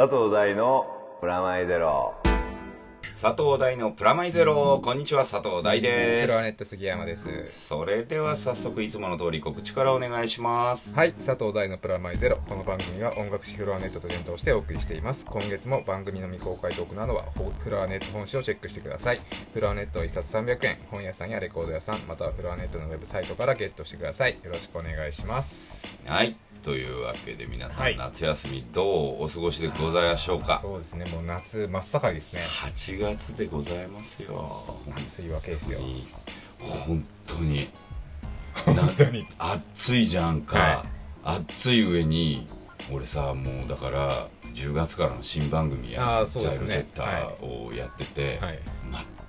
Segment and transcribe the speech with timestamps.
[0.00, 0.86] 佐藤大の
[1.20, 2.14] プラマイゼロ。
[3.20, 7.24] 佐藤大のプラマイゼロ、こんにちは佐藤大でプロアネット杉山です。
[7.48, 10.94] すそれでは早速いつもの通り告知からお願いします。
[10.94, 12.38] はい佐藤大のプラマイゼロ。
[12.48, 15.26] この番組は音楽誌フロアネットと連動してお送りしています。
[15.26, 17.24] 今月も番組の未公開トークなどは
[17.62, 19.20] フロアネット本誌をチェックしてください。
[19.52, 20.78] フロアネットは1冊300円。
[20.90, 24.38] 本屋さんやレコード屋さんまたはフロアネットのウェブサイトからゲットしてください。
[24.42, 25.86] よろしくお願いします。
[26.06, 27.96] はいというわけで皆さん、はい。
[27.96, 28.82] 夏休みど
[29.14, 30.58] うお過ごしでございましょうか？
[30.60, 31.06] そうですね。
[31.06, 32.42] もう夏真っ盛りですね。
[32.42, 34.78] 8月でございますよ。
[35.08, 35.80] 暑いわけですよ。
[36.58, 37.70] 本当に。
[38.66, 39.26] 本当に。
[39.38, 40.84] 暑いじゃんか、は
[41.24, 42.46] 暑い上に
[42.92, 46.66] 俺さもうだから10月からの新番組やあーそうですね。
[46.66, 48.58] ジャイロジェッターをやってて、はい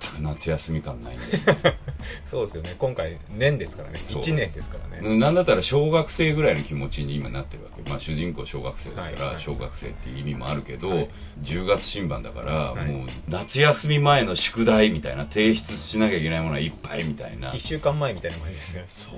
[0.02, 1.74] 全く夏休み感ないんだよ
[2.26, 2.74] そうですよね。
[2.78, 4.00] 今回年ですからね。
[4.04, 4.22] そう。
[4.22, 5.06] 1年ですからね。
[5.06, 11.10] うんなんだったら小学生ぐらいの気持ちに今なってるわけ、まあ、主人公小学生だかはいはいら小学生っていう意味もあるけど、はい。
[11.42, 12.86] 10月新番だから、はい。
[12.86, 17.52] もう夏休み前の宿題みたいな提出しなきゃいけないものはいっぱいみたいな。
[17.52, 18.84] 1週間前みたいな感じですね。
[18.88, 19.10] そ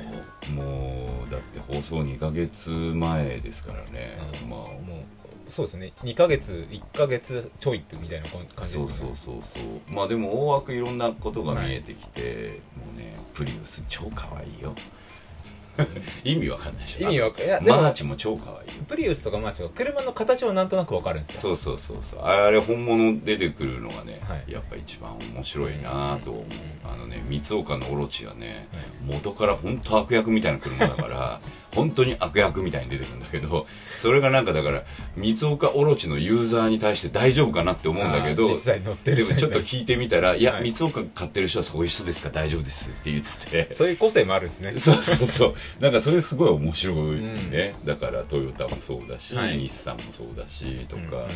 [0.49, 0.51] う。
[0.53, 4.51] もうだって放送2ヶ月前ですからね、うん。
[4.51, 5.14] まあもう
[5.55, 5.93] そうですね。
[6.03, 9.95] 2ヶ月1ヶ月ちょいってみたいな感じですそうそうそうそう。
[9.95, 14.75] まあでも大枠いろんなことが見えてきて、もうねプリウス超可愛いよ。
[16.25, 17.01] 意味わかんないでしょ。
[17.03, 17.47] 意味わかい。
[17.47, 18.85] やでもマーチも超可愛いよ。
[18.89, 21.41] プリウスとかマーチとか車の形はなんとなくわかるんですよ。
[21.41, 22.21] そうそうそうそう。
[22.21, 24.53] あれ本物出てくるのがね、はい。
[24.53, 26.91] やっぱ一番面白いなと思う、うん。
[26.93, 28.85] あのね光岡のオロチはね、はい。
[29.05, 31.41] 元から本当悪役みたいな車だから
[31.73, 33.67] 本当に悪役みたいに出てくるんだけど
[34.05, 34.83] それがなんかだから
[35.17, 40.75] 光岡オロチのユーザーに対して大丈夫かなって思うんだけど実際乗ってるでもちょっと聞いてみたら「いや、はい。
[40.75, 43.73] 光岡買ってる人はそういう人ですから大丈夫です」って言ってて。
[43.73, 44.75] そういう個性もあるんですね。
[44.79, 45.55] そうそうそう。
[45.81, 46.97] なんかそれすごい面白い
[47.51, 49.57] ね、だからトヨタもそうだし、はい。
[49.57, 51.29] 日産もそうだしとか、うんうんうんうん。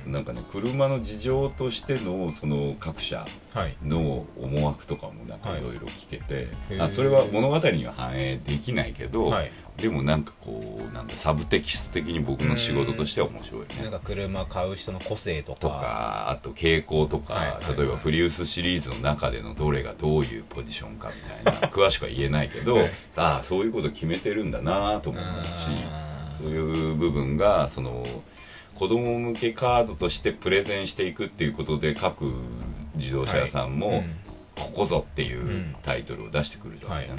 [0.00, 3.24] あとなんかね車の事情としてのその各社
[3.54, 3.76] はい。
[3.86, 6.84] の思惑とかもなんかはいいろいろ聞けて、へー。
[6.84, 13.82] あそれは物語には反映できないけど、はいでもなんかこうなんだサブテキスト的に僕の仕事としては面白いね。
[13.82, 13.90] なん。
[13.92, 15.60] か車買う人の個性とか。
[15.60, 17.76] とかあと傾向とか、はいはいはい。
[17.76, 21.10] 例えばプリウスシリーズの中でのどれがどういうポジションか
[21.42, 25.68] みたいな 詳しくは言えないけど、はいああそういうこと決めてるんだなとも思うし
[26.38, 28.06] そういう部分がその
[28.74, 32.32] 子供向けカードとしてプレゼンしていくっていうことで各
[32.96, 33.98] 自動車屋さんも、はい。
[33.98, 34.16] うん
[34.56, 35.76] ここぞっていううん。
[35.82, 37.18] タイトルを出してくるじゃない、はい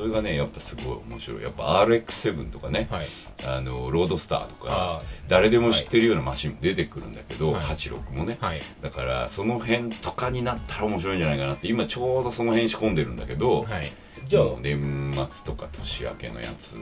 [0.00, 1.42] それがねやっぱすごい面白い。
[1.42, 3.06] やっぱ RX7 とかね、はい。
[3.44, 7.62] あのロードスターとあかー誰でも知ってるようなマシンも出てくるんだけど、はい。
[7.64, 8.62] 86もね、はい。
[8.80, 13.92] だからその辺とかになったら面白いんじゃないかなって今ちょうどその辺仕込んでるんだけど、はい。
[14.26, 16.76] じゃあ年末とか年明けのやつ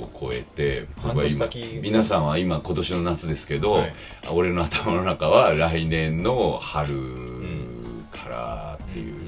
[0.00, 1.48] を超えて半僕は今
[1.80, 3.94] 皆さんは今今年の夏ですけど、はい。
[4.32, 6.96] 俺の頭の中は来年の春
[8.10, 9.27] からっていう感じに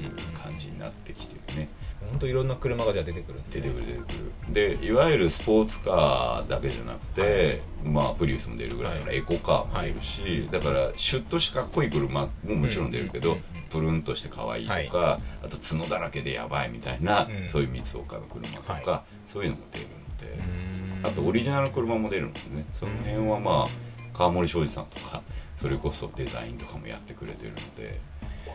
[2.25, 2.27] ね。
[2.27, 3.61] 本当いろんな車がじゃあ出てくるんですね。
[3.61, 4.79] 出てくる出てくる。
[4.79, 17.49] でいわゆるスポーツカーだけじゃなくて、まあプリウスも出るぐらいだからエコカーも出るし、だからシュッとしてかっこいい車ももちろん出るけど、うんうんプルンとして可愛いとか、あと角だらけでやばいみたいな、うん。
[17.49, 22.65] そういう三岡の車とか、はそういうのも出るので、あとオリジナルの車も出るのでね。
[22.77, 25.23] その辺はまあ川森庄司さんとか
[25.55, 28.01] それこそデザインとかもやってくれてるので。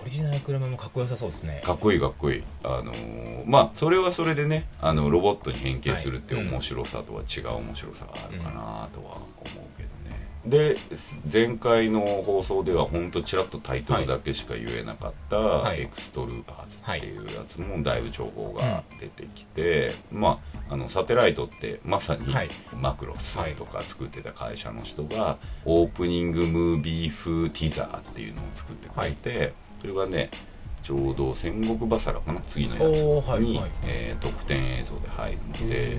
[0.06, 1.61] オリジナルの車もかっこよさそうですね。
[1.65, 2.44] かっこいいかっこいい。
[2.62, 10.78] あのーまあそれはそれでねあのロボットに変形するっていうはい面白さとは違う面白さがあるかなとは思うけどね、で
[11.33, 15.83] 前回の放送では本当ちらっとタイトルだけしか言えなかった、はい。
[15.83, 22.50] エクストルーパーズっていうやつもだいぶ情報が出てきて、まああのサテライトってまさにはい。
[22.72, 30.31] マクロスとか作ってた会社の人がオープニングムービー風ティザーっていうのを作ってくれて、それがね
[30.83, 33.01] ちょうど戦国 BASARA かな次のやつ
[33.41, 35.97] に、はいえー特典映像で入るので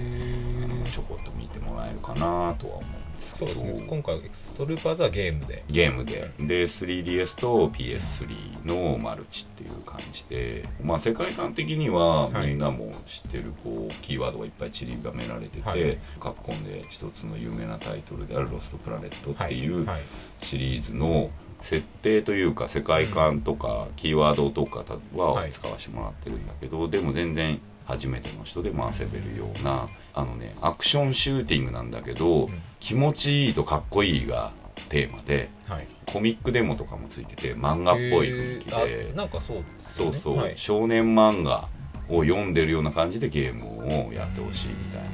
[0.91, 3.53] ちょこっと見てもらえるかなとは思うんですけど。
[3.53, 3.87] そうですね。
[3.87, 5.63] 今回ストルーパーズはゲームで。
[5.69, 6.31] ゲームで。
[6.39, 12.47] で 3DS と PS3 のマルチっていう感じで、まあ、世界観的にははい。
[12.47, 15.97] みんなも知ってるこうキーワードがいっぱい散りばめられてて、はい。
[16.19, 20.01] カプコンで一つの有名なタイトルである「ロストプラネット」っていうはい。
[20.43, 21.29] シリーズの
[21.61, 24.83] 設定というか世界観とかキーワードとか
[25.15, 32.49] ははい使わせてもらってるんだけど、でも全然初めての人でも遊べるようなあのねアクションシューティングなんだけど、
[32.79, 34.51] 気持ちいいとかっこいいが
[34.89, 35.87] テーマではい。
[36.05, 39.11] コミックデモとかもついてて漫画っぽい雰囲気で。
[39.13, 40.13] あなんかそうですよね。
[40.13, 40.53] そうそう、はい。
[40.57, 41.67] 少年漫画
[42.07, 45.09] を読んでるような感じでゲームをやってほしいみたいな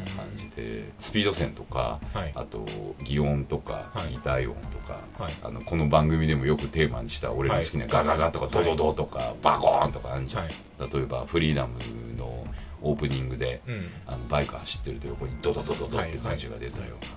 [0.56, 2.32] でスピード線とか、はい。
[2.36, 2.66] あと
[3.04, 4.10] 擬音とか、はい。
[4.10, 5.38] 擬態音とか、はい。
[5.44, 7.92] あのこの番組でもよくテーマにした俺の好きなはい。
[7.92, 10.54] ガガガとかドドドとか、バコーンとかあるじゃん、はい。
[10.80, 11.80] 例えばフリーダム
[12.18, 12.46] の
[12.82, 13.90] オープニングで、うん。
[14.06, 17.12] あのバイク走ってると横にドドドドドって文字が出たような、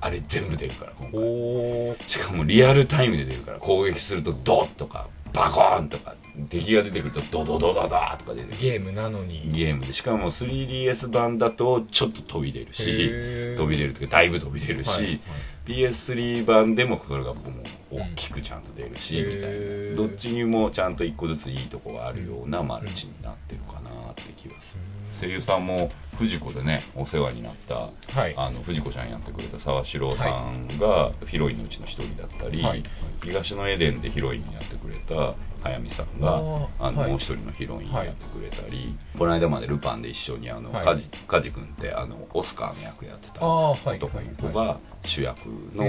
[0.00, 2.08] あれ全部出るから今回。
[2.08, 6.16] しかもリアルタイムで出るから攻撃するとドッとかバコーンとか
[6.48, 15.20] 敵が出てくるとドドドドドとか出てゲームなのにゲームでしかも 3DS 版だとちょっと飛び出るし飛び出るというかだいぶ飛び出るし、はいはい
[15.70, 17.40] PS3 版でもそれがも
[17.92, 19.50] う大きくちゃんと出るし、うんみたい
[19.90, 24.80] などっちにもちゃんと一個ずついいとこがあるようなマルチになってるかなって気がする、
[25.20, 32.64] 声優さんも藤子でねお世話になったはいあの藤子ちゃんやってくれた沢城さんがヒロインのうちの一人だったり、
[33.22, 36.36] 東のエデンでヒロインやってくれた早見さんが
[36.78, 37.10] あの、はい。
[37.10, 40.84] もう一人のヒロインやってくれたり、この間までルパンで一緒にあの、はい。
[40.84, 44.66] カジカジ君ってあのオスカーの役やってた男の子はい。
[44.68, 45.84] が主役の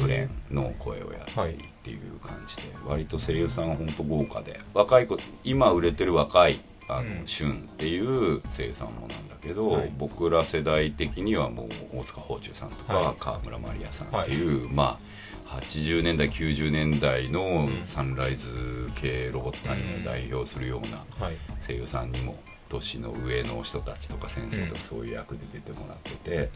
[0.00, 7.22] ブレンの声をやったりっていう感じで割と声優さん本当豪華で若い子今売れてる若いあの、うん。
[7.26, 9.92] シュンっていう声優さんもなんだけど、はい。
[9.96, 13.16] 僕ら世代的にはもう大塚芳忠さんとか、はい。
[13.18, 15.11] 川村マリアさんっていう、まあ
[15.60, 17.82] 80年代90年代のん。
[17.84, 21.36] サンライズ系ロボットアニメを代表するようなはい。
[21.66, 22.36] 声優さんにも
[22.68, 26.50] 年の上の人たちとか先生とかそういう役で出てもらってて、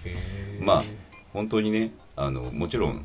[0.60, 0.84] まあ
[1.32, 3.04] 本当にねあのもちろん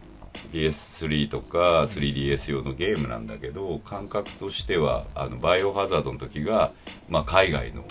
[0.54, 6.72] PS3 とか 3DS 用のゲームなんだけど感覚としてはあのバイオハザードの時が、
[7.10, 7.84] まあ、海外の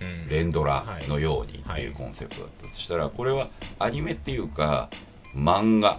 [0.00, 0.28] うん。
[0.28, 1.82] 連ドラのようにってはい。
[1.82, 1.86] い。
[1.88, 3.48] うコンセプトだったとしたらこれは
[3.78, 4.88] アニメっていうか
[5.36, 5.98] 漫画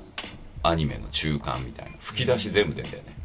[0.67, 3.15] アニメの中間みたいな吹き出し全部出んだよね、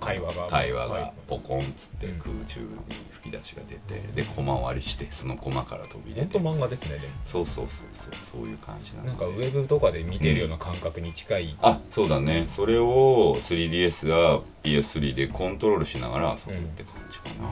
[0.00, 0.46] 会話が。
[0.46, 1.12] 会話がはい。
[1.28, 2.18] ポコンっつってうん。
[2.18, 2.66] 空中に
[3.10, 6.38] 吹き出しが出てでコマ割りしてそのコマから飛び出て。
[6.38, 7.04] 漫画ですねでも。
[7.26, 12.46] そうそうそうそうそういう感じなのなんかウェブとかで見てるような感覚に近い、あそうだね。
[12.48, 17.48] それを 3DS や PS3 でコントロールしながら遊ぶって感じかな、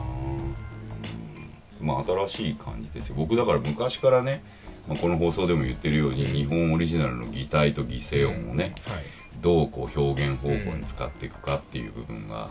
[1.80, 1.86] うん。
[1.86, 3.14] まあ新しい感じですよ。
[3.16, 4.42] 僕だから昔からね、
[4.88, 9.04] まあ、この放送でも言ってるように日本オリジナルの擬態と擬声音をね、はい
[9.40, 12.48] どうこう表現方法に使っていくかっていう部分が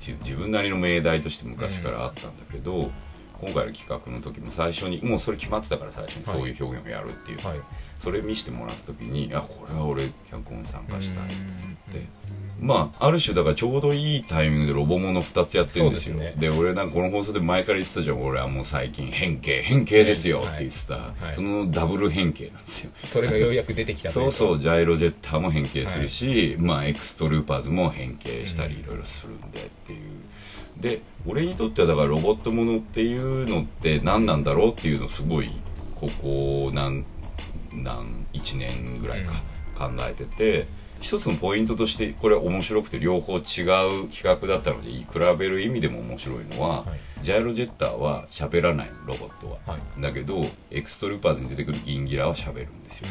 [0.00, 2.90] じ自分なりの命題として昔からあったんだけど、
[3.40, 7.60] 今回の企画の時も最初にもうそれ決まってたから最初にそういう表現をやるっていう、はい。
[7.98, 16.18] それ見せてもらった時にあこれは俺脚本参加したいと思ってうんまあある種だからちょうどいいタイミングでロボもの2つやってるんですよ。
[16.18, 21.34] ですで俺なんかこの放送で前から言ってたじゃん俺はもう最近変形変形ですよって言ってた、はい。
[21.34, 22.90] そのダブル変形なんですよ。
[23.12, 24.32] それがようやく出てきたそうか。
[24.32, 30.00] そうジャイロジェッターも変形するし、まあエクストルーパーズも変形したりいろいろするんでっていう。
[30.80, 35.50] で俺にとってはだからロボットものっていうのって何なんだろうっていうのをすごい
[35.94, 37.04] ここ何
[37.72, 39.42] 何1年ぐらいか
[39.78, 40.66] 考えてて、
[41.06, 43.42] 一つのポイントとしてこれ面白くて両方違う
[44.08, 45.06] 企画だったので比
[45.38, 47.24] べる意味でも面白いのは、はい。
[47.24, 50.02] ジャイロジェッターは喋らないロボットは、はい。
[50.02, 53.08] だけどエクストルーパーズに出てくるギンギラは喋るんですよ。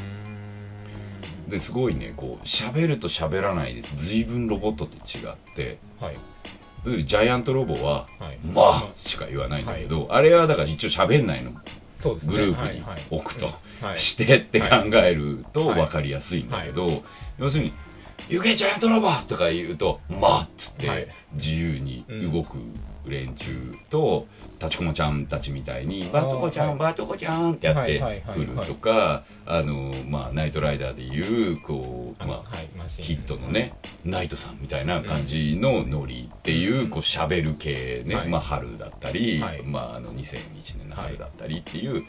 [1.48, 4.10] ですごいねこう喋ると喋らないです。
[4.10, 5.78] 随分ロボットって違って。
[6.02, 7.06] はい。
[7.06, 11.52] ジャイアントロボははい「まあ」しか言わないんだけど、あれはだから一応喋んないの。
[11.96, 12.34] そうですね。
[12.34, 13.46] グループに置くと、
[13.82, 14.00] はい。
[14.00, 15.80] してって考えるとはい。
[15.80, 17.04] 分かりやすいんだけど、
[17.40, 17.74] 要するに
[18.30, 21.06] 「行けジャイアントロボ!」とか言うと「まあ」っつっはい。
[21.06, 22.58] て自由に動く
[23.06, 24.26] 連中と
[24.60, 26.78] 立ちこもちゃんたちみたいに「バトコちゃん、はい。
[26.78, 38.28] バトコちゃん」ってやってくるとかあのまあナイトライダーでいうこうまあヒットのねナイトさんみたいな感じのノリっていうこう喋る系ね、はい。
[38.28, 39.62] まあ春だったり、はい。
[39.62, 40.40] まああの2001
[40.80, 42.04] 年の春だったりっていう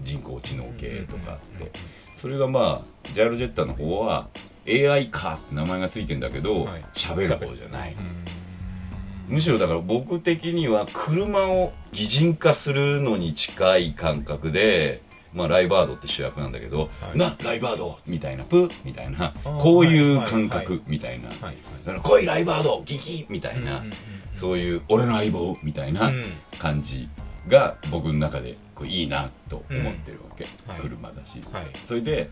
[0.00, 1.72] 人工知能系とかあって。
[2.18, 4.28] それがまあジャイロジェッターの方は
[4.66, 6.84] AI かって名前がついてんだけどはい。
[6.94, 7.94] 喋、る方じゃない。
[7.94, 9.34] うん。
[9.34, 15.02] むしろだから僕的には車を擬人化するのに近い感覚で
[15.32, 17.18] まあライバードって主役なんだけど、はい。
[17.18, 19.32] なライバードみたいなプみたいな。
[19.42, 21.52] こういう感覚みたいな、だか
[21.86, 23.94] ら来いライバードギキみたいな、うんうんうん。
[24.36, 26.24] そういう俺の相棒みたいなうん。
[26.58, 27.08] 感じ
[27.48, 30.80] が僕の中でこういいなと思ってるわけ、はい。
[30.80, 31.66] 車だし、はい。
[31.86, 32.30] それで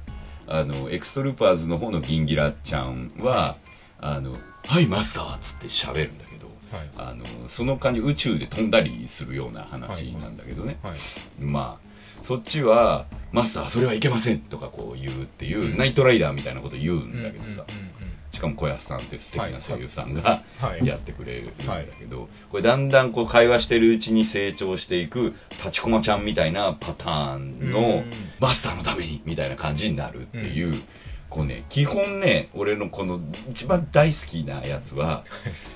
[0.50, 3.56] あのエクストルーパーズの方のギンギラちゃんは
[4.00, 6.90] 「あのはいマスター」っつって喋るんだけど、はい。
[6.98, 10.94] あのその感じ宇宙で飛んだりするような話なんだけどね、はい。
[11.40, 17.89] まあそっちは「マスターそれはいけません」とかこう言うっていう、ナイトライダーみたいなこと言うんだけどさ、うんうんうん違
[18.32, 20.86] しかも小安さんって素敵な声優さんがはい。
[20.86, 28.04] やってくれるんだけど、これだんだんこう会話してるうちに成長していく立ちこまちゃんみたいなパターンのうん。
[28.38, 30.82] マスターのためにみたいな感じになるっていう、
[31.28, 33.20] こうね基本ね俺のこの
[33.50, 35.24] 一番大好きなやつは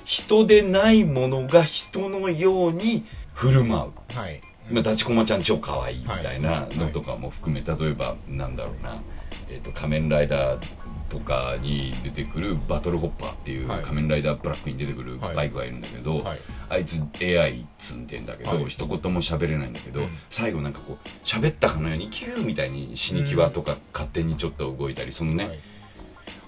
[0.04, 4.16] 人でないものが人のように振る舞う。
[4.16, 4.40] はい。
[4.70, 6.76] まちこまちゃん超可愛いみたいなはい。
[6.76, 9.02] のとかも含め、例えばなんだろうな、
[9.50, 10.66] えーと「仮面ライダー」
[11.08, 13.82] とかに出てくるバトルホッパーっていうはい。
[13.82, 15.36] 仮面ライダーブラックに出てくるはい。
[15.36, 16.38] バイクがいるんだけど、はい。
[16.68, 18.64] あいつ AI 積んでんだけど、はい。
[18.66, 20.08] 一言も喋れないんだけど、うん。
[20.30, 25.58] 最後なんかこう喋ったかのようにキューみたいに死に際とか勝手にちょっと動いたりそのね、はい。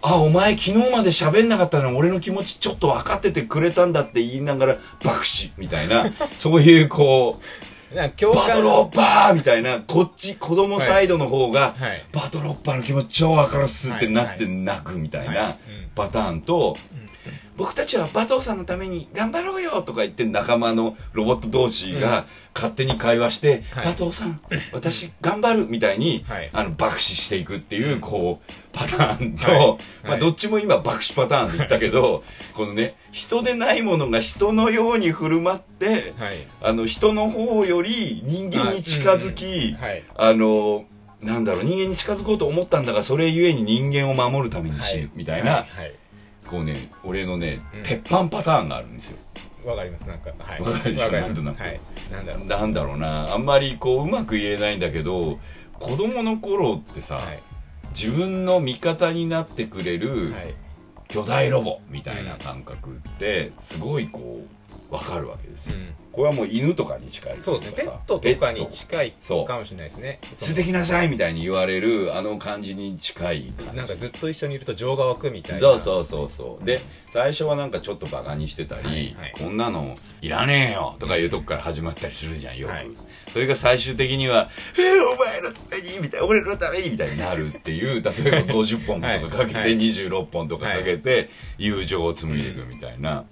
[0.03, 12.05] あお前昨日まで喋んなかったのに俺の気持ちちょっと分かっててくれたんだって言いながら爆死みたいな そういうこうなんかバトルホッパーみたいなこっち子供サイドの方が、はい。
[12.13, 15.37] バトルホッパーの気持ち超分かるっすってなってはい泣くみたいはい。
[15.37, 15.57] なうん。
[15.95, 16.77] パターンと、
[17.57, 24.41] 僕たちは馬頭さんのために頑張ろうよとか言って仲間のロボット同士が勝手に会話して「はい馬頭さん
[24.73, 26.51] 私頑張る」みたいに、はい。
[26.53, 29.79] あの爆死していくっていうこうパターンと、はい。
[30.05, 36.47] まあ、どっちも今爆死パターンで言ったけど、このね人でないものが人のように振る舞ってはい。
[36.63, 40.05] あの人の方より人間に近づき、はい。
[40.17, 40.85] あの
[41.23, 45.67] なんだろう人間に近づこうと思ったんだがそれゆえに人間を守るために死ぬ、みたいな、はい
[46.47, 47.83] はいこうね俺のね、うん。
[47.83, 49.19] 鉄板パターンがあるんですよ。
[49.65, 50.09] わかります。
[50.09, 50.61] なんかはい。
[50.61, 51.29] わかるでしょわかります。
[51.29, 51.63] なんとなく。
[51.63, 51.81] はい。
[52.13, 52.47] なんだろう。
[52.47, 53.35] なんだろうな。
[53.35, 55.39] あんまりこううまく言えないんだけど
[55.75, 57.43] 子供の頃ってさ、はい。
[57.91, 60.55] 自分の味方になってくれるはい。
[61.09, 64.56] 巨大ロボみたいな感覚ってすごいこう
[64.91, 65.95] 分かるわけですよ、うん。
[66.13, 67.73] これはもう犬とかに近いそうですね。
[67.77, 69.13] ペッさトとかに近い
[69.47, 70.21] かもしれないですね。
[70.35, 73.77] 捨ててきなさいみたいに言われるあの感じに近い感じ。
[73.77, 75.61] なんかずっと一緒にいると情が湧くみたいな。
[75.61, 76.65] そうそうそうそう。
[76.65, 79.35] で最初はなんかちょっとバカにしてたり、はいはい。
[79.39, 82.89] こんなのいらねえよとかいうとこから始まったりするじゃんよく、はい。
[83.33, 89.71] それが最終的には「えーお前のために」みたいな「俺のために」みたいになるっていう 例えば50本とかかけて、はい。
[89.71, 89.79] はい。
[89.79, 93.25] 26本とかかけて友情を紡いでいくみたいな、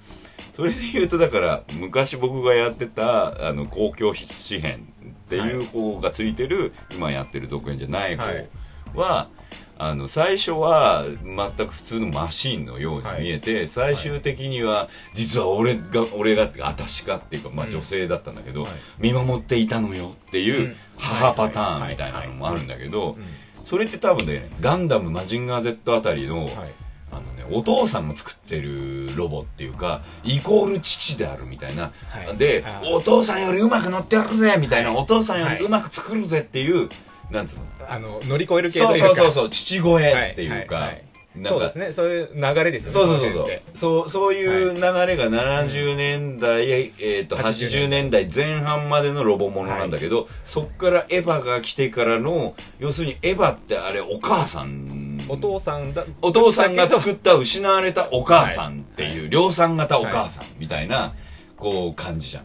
[0.55, 8.49] それで言うとだから昔僕がやってたあの公共紙幣っていう方がついてる、今やってる続編じゃない方はい。
[8.95, 9.29] は、
[9.77, 17.73] あの最初は全く普通のマシーンのように見えて、最終的には実は俺が俺がってか私かっていうか、まあ、うん。
[17.73, 18.73] 女性だったんだけど、はい。
[18.99, 20.77] 見守っていたのよっていううん。
[20.99, 21.91] 母パターンはい。
[21.91, 23.25] みたいなのもあるんだけどうん
[23.65, 26.75] それって多分ねガンダムマジンガー Z あたりの、はい
[27.15, 32.37] あのね、お父さんが作ってるロボっていうかイコール父であるみたいな、はい。
[32.37, 34.99] であお父さんよりうまく乗ってやるぜみたいな、はい。
[34.99, 35.59] お父さんよはい。
[35.59, 36.91] りうまく作るぜっていう、
[37.31, 37.65] なんつうの？
[37.89, 39.07] あの乗り越える系というか。
[39.09, 41.05] そうそうそう父声っていうか、はい
[41.43, 41.93] そうですね。
[41.93, 42.93] そういう流れですよね。
[42.93, 43.61] そうそうそうそう。
[43.75, 48.29] そうそういう流れが70年代、えー、と80 80年代。
[48.33, 55.27] 前半までのロボものなんだけど、そっからエヴァが来てからの要するにエヴァってあれお母さん。
[55.29, 56.05] お父さんだ。
[56.23, 59.31] お父さんが作った失われたお母さんっていう、はい。
[59.31, 61.13] 量産型お母さんみたいな、
[61.57, 62.45] こう感じじゃん。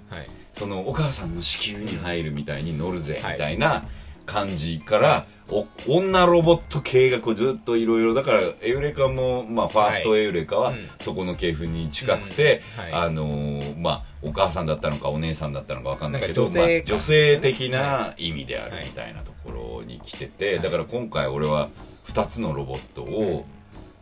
[0.53, 3.33] そのお母さんの子宮に入るみたいに乗るぜはい。
[3.33, 3.83] みたいな
[4.25, 5.38] 感じから、お
[5.87, 12.83] 女ロボット系がこうずっといろいろだからエウレカも、まあ、ファーストエウレカはそこの系譜に近くて、うん。
[12.83, 12.93] はい。
[12.93, 20.61] あのーまあお母さんだったのかお姉さんだったのかわかんないけど女性まあ女性的な意味であるみたいなところに来てて、はい。
[20.61, 21.69] だから今回俺は
[22.07, 23.45] 2つのロボットを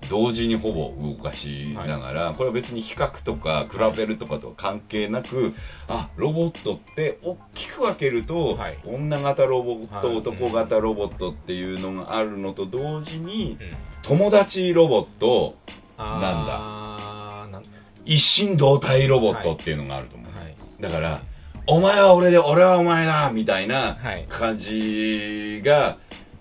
[0.10, 5.54] 同時にほぼ動かしながら、これは別に比較とか比べるとかとは関係なく、
[5.88, 8.78] あロボットって大きく分けると、はい。
[8.86, 10.18] 女型ロボット、はい。
[10.18, 13.70] 男型ロボットっていうのがあるのと同時に、うん。
[14.04, 15.56] 友達ロボット
[15.98, 17.64] なん
[18.06, 20.56] 一心同体ロボットっていうのがあると思う、はい。
[20.80, 21.22] だから
[21.66, 24.26] お前は俺で俺はお前だみたいなはい。
[24.30, 25.98] 感じが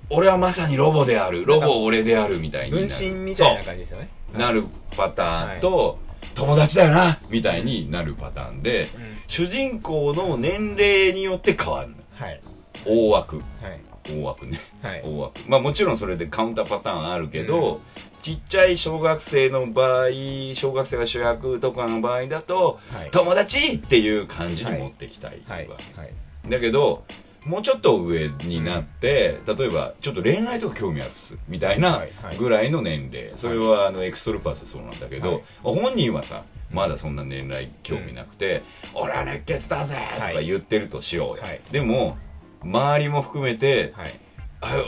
[0.09, 1.45] 俺はまさにロボである。
[1.45, 2.89] ロボ俺であるみたいになる。
[2.89, 4.09] 分身みたいな感じですよね。
[4.33, 4.41] そう。
[4.41, 4.65] なる
[4.97, 5.99] パターンと、
[6.35, 9.17] 友達だよなみたいになるパターンで、うん。
[9.27, 11.97] 主人公の年齢によって変わるの。
[12.15, 12.41] はい。
[12.85, 13.37] 大枠。
[13.37, 13.81] はい。
[14.09, 14.61] 大枠ね。
[14.83, 15.03] はい。
[15.03, 15.41] 大枠。
[15.49, 17.81] まあもちろんそれでカウンターパターンあるけど、
[18.23, 20.09] ちっちゃい小学生の場合
[20.55, 23.11] 小学生が主役とかの場合だと、はい。
[23.11, 25.69] 友達っていう感じに持ってきたいわけ、はい。
[25.69, 26.51] はい。
[26.51, 27.05] だけど
[27.47, 32.03] もうちょっと上になって、例えばちょっと恋愛とか興味あるっすみたいな
[32.39, 35.43] ぐらいの年齢、それはあのエクストルパースそうなんだけど、はい。
[35.63, 38.63] 本人はさまだそんな年齢興味なくて
[38.93, 41.61] 「俺は熱血だぜ!」とか言ってるとしようよ、はい。
[41.71, 42.19] でも
[42.63, 44.21] 周りも含めてはい
[44.61, 44.85] 「あ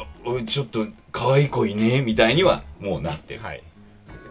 [0.47, 3.63] ちょっと可愛い子いね」みたいにはもうなってる、はい。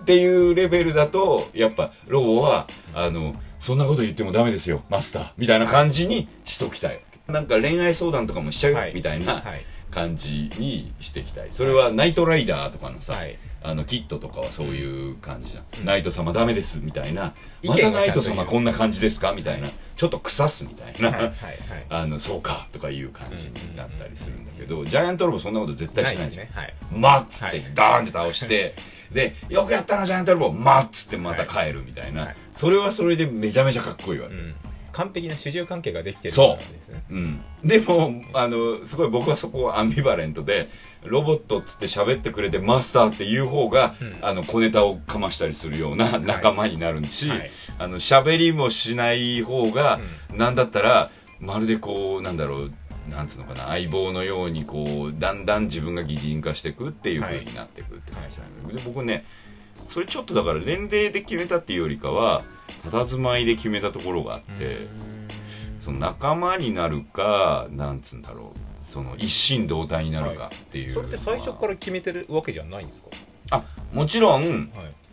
[0.02, 8.94] っていうレベルだとやっぱロボはあのそんなこと言ってもダメですよマスターみたいな感じにしときたい、なんか恋愛相談とかもしちゃうよ、はい。
[8.94, 9.66] みたいなはい。
[9.90, 11.50] 感じにしていきたい。
[11.52, 13.38] それはナイトライダーとかのさ、はい。
[13.64, 15.86] あのキットとかはそういう感じじゃん、うん。
[15.86, 17.34] ナイト様ダメですみたいな。
[17.62, 19.72] 意見がまたナイト様こんな感じですかみたいな。
[19.96, 21.20] ちょっと腐すみたいな、はい。
[21.20, 21.32] はい。
[21.32, 21.36] はい。
[21.90, 26.46] あのそうかとかいう感じになったりするんだけど、ジャイアントロボそんなこと絶対しないじゃん。
[26.46, 26.52] ね。
[26.54, 26.74] はい。
[26.92, 27.66] マッつってはい。
[27.74, 28.76] ダーンって倒して、
[29.12, 32.36] でよくやったなジャイアントロボマッつってまた帰るみたいな、はい。
[32.54, 34.56] それはそれでめちゃめちゃかっこいいわけ、うん
[34.98, 36.74] 完璧な主従関係ができてるそう。
[36.74, 37.04] ですね。
[37.12, 40.70] うん、でもあのすごい僕はそこはアンビバレントで
[41.04, 44.18] ロボットっつって喋ってくれてマスターっていう方が、うん。
[44.22, 47.51] あの小ネタをかましたりするような仲間になるし、はい。
[47.77, 50.00] あの喋りもしない方が、
[50.34, 52.72] なんだったらまるでこうなんだろう
[53.10, 59.25] なんつうのかな相棒のようにこうだんだん自分が擬人化していくっていう風になっていくって感じなんだけど、で僕ね
[59.88, 62.44] それちょっとだから年齢で決めたっていうよりかは
[62.84, 64.88] 佇まいで決めたところがあって。
[65.80, 73.10] その仲間になるかなんつうんだろうその一心同体になるかっていう、それって最初から決めてるわけじゃないんですか？
[73.52, 74.70] あもちろん、はい。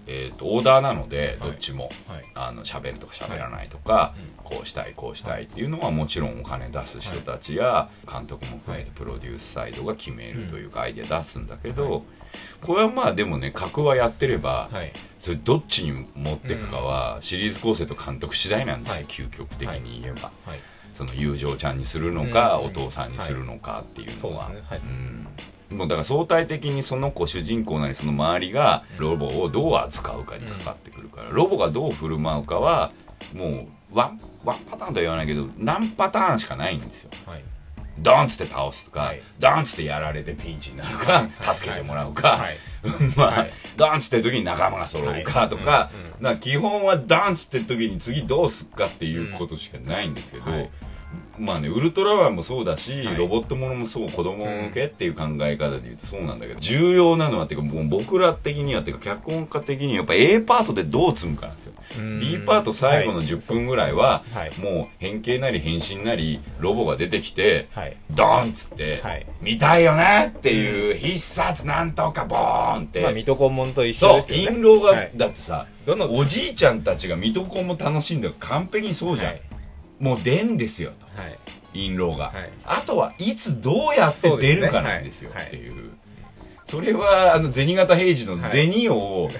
[0.09, 1.51] えー、とオーダーなのではい。
[1.51, 2.25] どっちも、はい。
[2.35, 12.05] あの喋るとか喋らないとか、こうしたいこうしたいっていうのはもちろんお金出す人たちや監督も含めてプロデュースサイドが決めるというかアイデア出すんだけど、
[12.61, 14.93] これはまあでもね格はやってれば、はい。
[15.21, 19.07] それどっちに持っていくかはシリーズ構成と監督次第なんですよ、はい。
[19.07, 20.33] 究極的に言えば。
[20.45, 20.59] はい。
[20.93, 22.67] その友情ちゃんにするのか、うん。
[22.67, 24.51] お父さんにするのかっていうのは、
[25.71, 25.79] うん。
[25.79, 32.93] もうだから相対的にその子主人公なりその周りがロボをどう扱うかにかかってくるから、ロボがどう振る舞うかは
[33.33, 37.11] もうワンワンパターンとは言わないけど何パターンしかないんですよ。
[37.25, 37.45] はい
[37.99, 39.23] ドンっつって倒すとか、はい。
[39.39, 41.23] ドンっつってやられてピンチになるか、は
[41.53, 41.55] い。
[41.55, 42.59] 助けてもらうか、はい。
[43.17, 43.53] まあ、はい。
[43.77, 45.97] ドンっつってる時に仲間が揃うかとか,、はい。
[45.97, 46.05] うん。
[46.07, 50.71] うんだから基本はドンっつってる時に次どうすっかっていうことしかないんですけど、はい
[51.39, 53.17] まあねウルトラマンもそうだし、はい。
[53.17, 61.73] ロボットものもそう子供向けっていう考え方で言うとそうなんだけど重要なのはっていうかもう僕ら的にはっていうか脚本家的にはやっぱ A パートでどう積むかなんですよ。
[61.99, 62.21] うん。
[62.21, 63.27] B パート最後のはい。
[63.27, 64.59] 10分ぐらいは、はい。
[64.59, 67.97] もう変形なり変身なりロボが出てきて、はい。
[68.11, 69.27] ドーンっつって、はい。
[69.41, 74.57] 見たいよねっていう必殺なんとかボーンって、まあ水戸黄門と一緒そうですよね。
[74.57, 75.11] 印籠が、はい。
[75.15, 78.35] だってさどのおじいちゃんたちが水戸黄門楽しんでる。
[78.41, 79.43] 完璧にそうじゃん、はい
[79.99, 81.07] もう出んですよと。
[81.21, 81.39] はい。
[81.75, 82.51] 印籠が、はい。
[82.65, 85.91] あとはいつどうやって出るかなんですよっていう。
[86.69, 89.33] それはあの銭形平次の銭をはい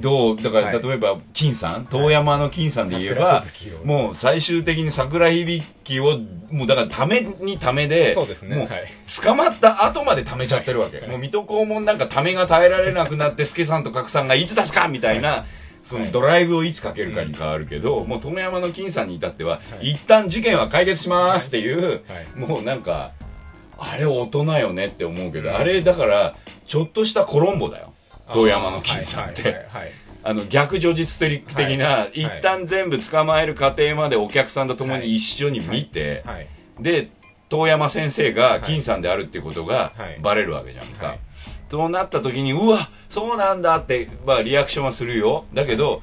[0.00, 0.82] どうだから、はい。
[0.82, 3.44] 例えば金さん遠山の金さんで言えば、
[3.84, 6.18] もう最終的に桜響きを
[6.50, 8.56] もうだからためにためでそうですね。
[8.56, 8.84] もうはい。
[9.22, 11.08] 捕まった後までためちゃってるわけ、はい。
[11.10, 15.44] もう水戸黄門なんかためが耐えられなくなって助さんと角さんがいつ出すかみたいな、
[15.84, 22.38] そのドライブをいつかけるかに変わるけど、もう遠山の金さんに至っては、一旦事件は解決しますっていう、はい。
[22.38, 23.12] もうなんか
[23.78, 27.92] あれ大人よねって思うけど、あれだからちょっとしたコロンボだよ。
[28.32, 29.42] 遠山の金さんって。
[29.42, 29.92] はいはいはい
[30.24, 32.10] あの逆叙述的な、はい。
[32.22, 36.46] 一旦全部捕まえる過程までお客さんと共に一緒に見て、はい。
[36.78, 37.08] で
[37.48, 40.20] 遠山先生が金さんであるっていうことがはい。
[40.20, 41.18] バレるわけじゃんか、はい
[41.72, 45.46] そうなった時にうわそうなんだって、まあ、リアクションはするよ。
[45.54, 46.02] だけど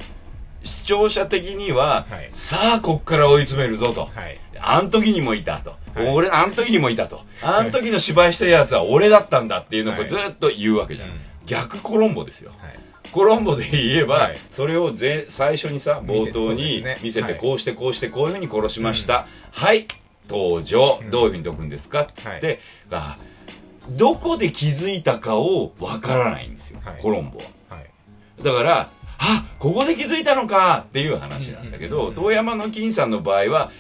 [0.64, 2.30] 視聴者的には、はい。
[2.34, 4.40] さあこっから追い詰めるぞと、はい。
[4.60, 6.08] あん時にもいたと、はい。
[6.08, 7.22] 俺あん時にもいたと。
[7.44, 10.10] あん時の芝居したやつは俺だったんだっていうのをはい。
[10.10, 11.16] ずっと言うわけじゃん、うん。
[11.46, 12.52] 逆コロンボですよ。
[12.58, 12.80] はい。
[13.12, 14.40] コロンボで言えば、はい。
[14.50, 17.38] それをぜ最初にさ冒頭に見せてはい。
[17.38, 19.86] こうしてこうしてこういうふうに殺しました、はい
[20.28, 22.02] 登場、どういうふうに解くんですか？
[22.02, 23.18] っつって、が
[23.98, 27.02] どこで気づいたかをわからないんですよ、はい。
[27.02, 27.46] コロンボは。
[27.70, 28.44] はい。
[28.44, 33.72] だからあここで気づいたのかっていう話なんだけど、遠山の金さんの場合は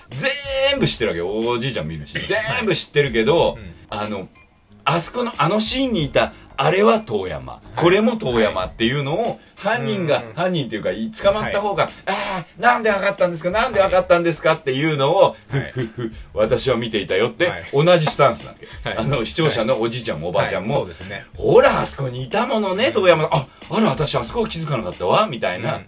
[0.69, 1.49] 全部知ってるわけよ。
[1.49, 3.73] おじいちゃん見るし全部知ってるけど、うん。
[3.89, 4.27] あの
[4.83, 10.33] あそこのあのシーンにいたあれは遠山、これも遠山っていうのを犯人が、うん。
[10.33, 13.49] 犯人っていうかい捕まった方が、ああなんで分かったんですか？
[13.49, 14.55] なんで分かったんですか？
[14.55, 17.63] っていうのを、ふっふっふ私は見ていたよって、はい。
[17.71, 18.97] 同じスタンスなわけ、はい。
[18.97, 20.85] あの視聴者のおじいちゃんもおばあちゃんも、
[21.37, 23.23] ほらあそこにいたものね遠山。
[23.31, 25.81] ああら私あそこは気づかなかったわみたいな、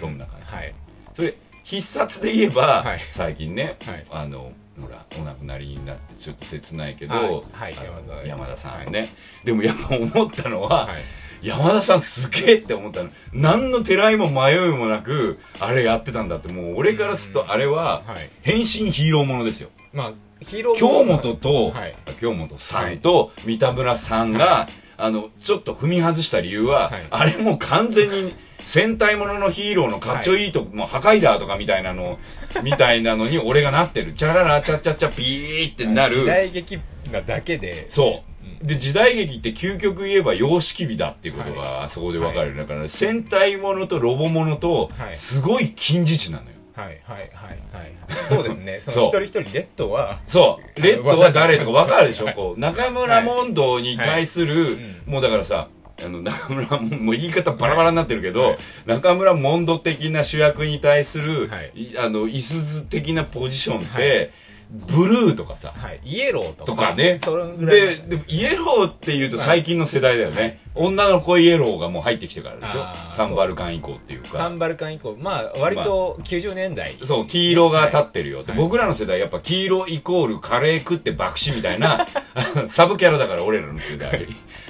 [0.00, 0.56] そんな感じ。
[0.56, 0.74] はい。
[1.14, 3.00] それ必殺で言えば、はい。
[3.12, 4.06] 最近ね、はい。
[4.10, 11.02] あのほらお亡くなりになってちょっと切ないけど、はいはい山田さんね、でもやっぱ思ったのは、はい。
[11.42, 13.10] 山田さんすげえって思ったの。
[13.32, 18.30] 何のてらいも迷いもなくあれやってたんだってもう俺からするとあれははい。
[18.42, 19.70] 変身ヒーローものですよ。
[19.92, 21.94] まあヒーロー京本と、はい。
[22.20, 27.06] 京本さんと三田村さんが、あのちょっと踏み外した理由は、はい。
[27.10, 28.34] あれもう完全に
[28.66, 32.18] 戦隊もののヒーローのかっちょいいとこ、もう破壊だとかみたいなの
[32.64, 34.12] みたいなのに俺がなってる。
[34.12, 36.16] チャララチャチャチャピーってなる。
[36.16, 36.80] 時代劇
[37.12, 37.86] なだけで。
[37.88, 38.24] そ
[38.62, 38.66] う。
[38.66, 45.14] で時代劇って究極言えば様式美だっていうことがあそこで分かる、だから戦隊ものとロボものとはい。
[45.14, 46.50] すごい近似値なのよ。
[46.74, 46.96] はいはい
[47.32, 47.92] はいはい。
[48.28, 48.80] そうですね。
[48.80, 50.82] その一人一人レッドはそう。
[50.82, 52.24] レッドは誰とか分かるでしょ？
[52.24, 52.34] はい。
[52.34, 55.68] こう中村問答に対する、もうだからさ
[55.98, 58.58] あの中村ももう言い方バラバラになってるけど、はい。
[58.86, 61.92] 中村モンド的な主役に対する、はい。
[61.92, 64.30] いあのいすず的なポジションって、はい。
[64.68, 65.72] ブルーとかさ。
[65.76, 66.00] はい。
[66.04, 66.92] イエローとか。
[66.96, 67.20] ね。
[67.60, 73.14] ででもイエローっていうと最近の世代だよね、女の子イエローがもう入ってきてからでしょ？
[73.14, 74.36] サンバルカン以降っていうか。
[74.36, 75.16] サンバルカン以降。
[75.20, 76.98] まあ割と90年代。
[77.04, 78.40] そう、黄色が立ってるよ。
[78.40, 78.60] って、はい。
[78.60, 82.08] 僕らの世代やっぱ黄色イコールカレー食って爆死みたいな
[82.66, 84.26] サブキャラだから俺らの世代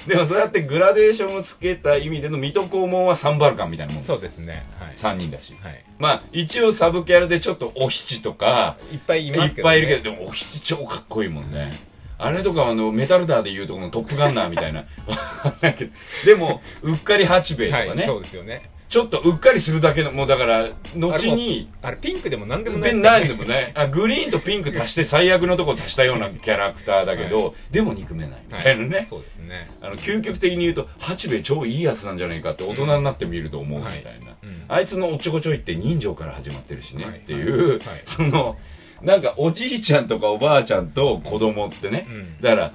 [0.07, 4.67] でもそうやってグラデーションをつけた意味での水戸黄門はサンバルカンみたいなもんそうですね。
[4.79, 4.95] はい。
[4.97, 5.55] 3人だし。
[5.55, 5.85] はい。
[5.99, 11.81] まあ一応サブキャラでちょっとお七とかいっぱいいいますけど、ね、っぱいいるけどでもお七超かっこいいもんね。
[12.19, 14.85] あれとかあのメタルダーでいうとこのトップガンナーみたいな。
[16.25, 29.69] でもうっかり八兵衛とかね、はいそうですよねちょっとうっかりするだけのもうだから後にあれピンクでも何でもないペンないでもねあグリーンとピンク足して最悪のとこ足したようなキャラクターだけど、でも憎めないみたいなね、そうですね。
[29.81, 34.65] あの究極的に言うと八兵衛超いいやつなんじゃないかって大人になってみると思うみたいな、うん。
[34.69, 37.17] あいつのおっちょこちょいって人情から始まってるしね、はい。
[37.17, 38.03] っていう、はい。
[38.05, 38.57] その
[39.03, 42.41] なんかおじいちゃんとかおばあちゃんと子供ってね、うん。
[42.41, 42.73] だから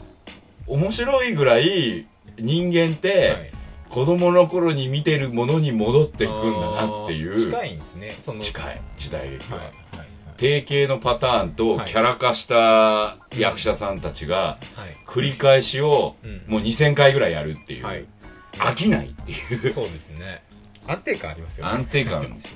[0.68, 2.06] 面白いぐらい
[2.38, 3.61] 人間って、はい
[3.92, 7.38] 子供の頃に見てるものに戻っていくんだなっていう。
[7.38, 8.16] 近いんですね。
[8.20, 8.82] その近い。
[8.98, 10.08] 時代劇は、はいはいはい。
[10.38, 14.96] 定型のパターンとはいキャラ化した役者さんたちがはい。
[15.06, 16.44] 繰り返しをうん。
[16.48, 18.06] もう2000回ぐらいやるっていう、はい。
[18.54, 19.74] 飽きないっていう。
[19.74, 20.42] そうですね。
[20.88, 21.72] 安定感ありますよね。
[21.74, 22.52] 安定感あるんですよ。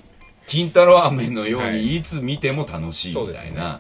[0.48, 1.76] 金太郎飴のようはい。
[1.76, 3.80] にいつ見ても楽しいみたいそうですな、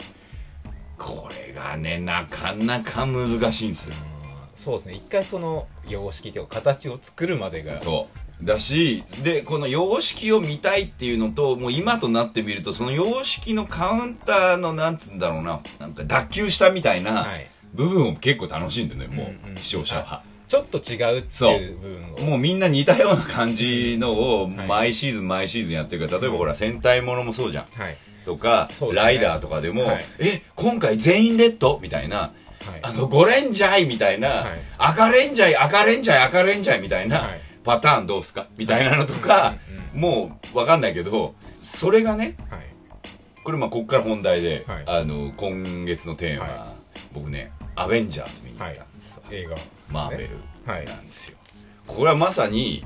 [0.97, 3.95] これがねなかなか難しいんですよ。
[4.09, 4.14] うん
[4.55, 4.93] そうですね。
[4.95, 7.79] 一回その様式というか形を作るまでが。
[7.79, 8.07] そ
[8.41, 8.45] う。
[8.45, 15.61] だしでこの様式を見たいっていうのともう今となってみるとその様式のカウンターのなんつうんだろうな。
[15.79, 17.49] なんか脱臼したみたいなはい。
[17.73, 20.23] 部分を結構楽しんでねもう視聴者は。
[20.47, 22.19] ちょっと違うっていう部分を。
[22.31, 24.67] もうみんな似たような感じのをはい。
[24.67, 27.65] 毎シーズン毎シーズンやってるから例えばほら戦隊ものもそうじゃん。
[27.81, 27.97] はい。
[28.25, 28.91] とか、ね。
[28.93, 30.05] ライダーとかでも、はい。
[30.19, 31.79] え今回全員レッド？
[31.81, 32.33] みたいな
[32.69, 32.79] はい。
[32.83, 34.59] あのゴレンジャイみたいな、はい。
[34.77, 37.41] 赤レンジャイ赤レンジャイ赤レンジャイみたいな、はい。
[37.63, 38.47] パターンどうすか？
[38.57, 39.55] みたいなのとか、
[39.95, 42.59] うんもうわかんないけどそれがねはい。
[43.45, 44.83] これまあこっから本題で、はい。
[44.87, 46.73] あの今月のテーマ、は
[47.13, 49.57] 僕ねアベンジャーズ見に行ったんですよ、映画。
[49.89, 50.29] マーベル
[50.65, 50.85] はい。
[50.85, 51.37] なんですよ、
[51.87, 52.83] これはまさに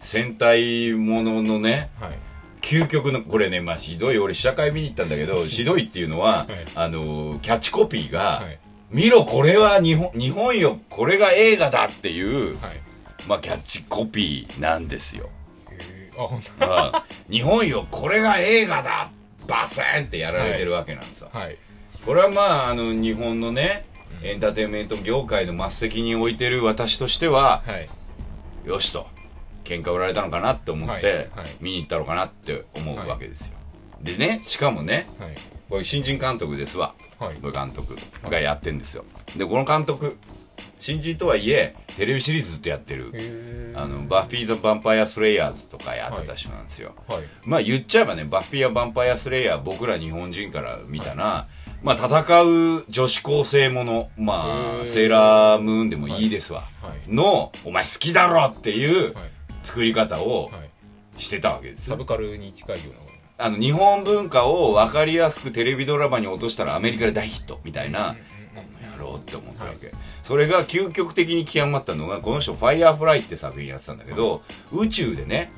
[0.00, 2.12] 戦隊もののねはい。
[2.60, 6.48] 究極のこれねまあひどい俺試写会見に行ったんだけど ひどいっていうのは、はい。
[6.76, 8.58] あのキャッチコピーが、はい
[8.92, 12.80] 見ろこれは日本日本よこれが映画だっていう、はい。
[13.26, 15.30] まあキャッチコピーなんですよ、
[16.18, 19.10] あ本当うん日本よこれが映画だ
[19.46, 21.56] バセーンってやられてるわけなんですよ、はい。
[22.04, 23.86] これはまああの日本のね、
[24.22, 27.88] エンターテインメント業界の末席に置いてる私としては、はい。
[28.68, 29.06] よしと
[29.64, 31.14] 喧嘩売られたのかなって思って、はい。
[31.14, 31.56] はい。
[31.60, 33.54] 見に行ったのかなって思うわけですよ、
[34.02, 35.36] でねしかもねはい
[35.72, 36.94] これ新人監督ですわ。
[37.18, 37.34] はい。
[37.36, 37.96] これ監督
[38.28, 39.06] がやってんですよ。
[39.34, 40.18] でこの監督
[40.78, 43.72] 新人とはいえテレビシリーズずっとやってる。
[43.74, 47.22] あのバフィー・ザ・ヴァンパイア・スレイヤーズとかやってた人なんですよ、はい。
[47.46, 51.48] まあ言っちゃえばねバフィー・ヴァンパイア・スレイヤー僕ら日本人から見たら、
[51.82, 57.10] まあ戦う女子高生ものまあセーラームーンでもいいですわ、はい。
[57.10, 59.24] のお前好きだろっていうはい。
[59.64, 60.70] 作り方をはい。
[61.16, 63.11] してたわけですサブカルに近いような
[63.42, 68.14] あの日本文化を分かりやすくテレビドラマに落としたらアメリカで大ヒットみたいな、
[68.54, 75.52] この野郎って思ったわけ、それが究極的に極まったのがこの人「ファイアーフライ」って作品やってたんだけど、宇宙でね、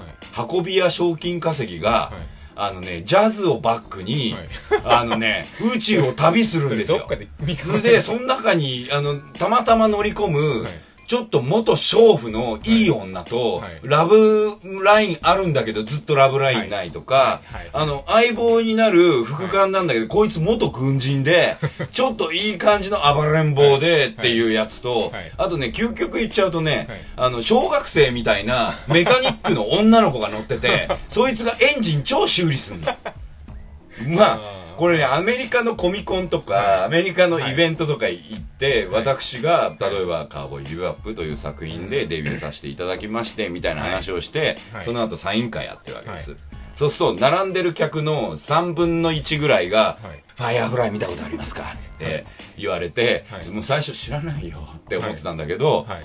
[0.51, 2.35] 運び屋賞金稼ぎが、はい。
[2.57, 4.83] あのねジャズをバックに、はい。
[4.85, 7.05] あのね宇宙を旅するんですよ。
[7.09, 10.73] それで見それでその中にあのたまたま乗り込む、はい
[11.07, 13.81] ちょっと元娼婦のいい女と、はい。
[13.83, 21.57] ラブラインあるんだけどずっとラブラインないとか、あの相棒になる副官なんだけど、こいつ元軍人で
[21.93, 25.33] ちょっといい感じの暴れん坊でっていうやつと、はい。
[25.37, 27.01] あとね究極言っちゃうとね、はい。
[27.17, 32.95] あの小学生みたいなメカニックの女の子が乗ってて そいつがエンジン超修理すんの。
[34.09, 36.85] まあこれねアメリカのコミコンとか、はい。
[36.85, 39.05] アメリカのイベントとか行って、はい。
[39.05, 44.85] 私が例えば「カーボーイビブアップ」という作品でデビューさせていただきましてみたいな話をして、はい。
[44.85, 46.41] その後サイン会やってるわけです、はい。
[46.75, 52.27] そうすると並んでる客の3分の1ぐらいがはい「ファイヤーフライ見たことありますか?」って
[52.59, 53.49] 言われて、はい。
[53.51, 56.05] もう最初知らないよって思ってたんだけど、はい。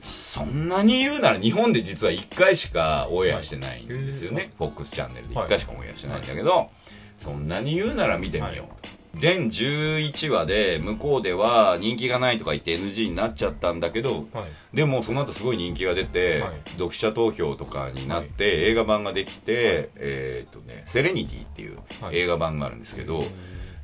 [0.00, 6.70] そんなに言うなら日本で実は1回しかオンエアしてないんですよね、 FOX チャンネルで1回しかオンエアしてないんだけど、
[7.18, 8.82] そんなに言うなら見てみよう。
[8.82, 14.76] と、全11話で向こうでは人気がないとか言って NG になっちゃったんだけどはい。
[14.76, 16.70] でもその後すごい人気が出て、はい。
[16.72, 22.16] 読者投票とかになって、映画版ができて、えーっとね「Serenity」っていうはい。
[22.16, 23.24] 映画版があるんですけど、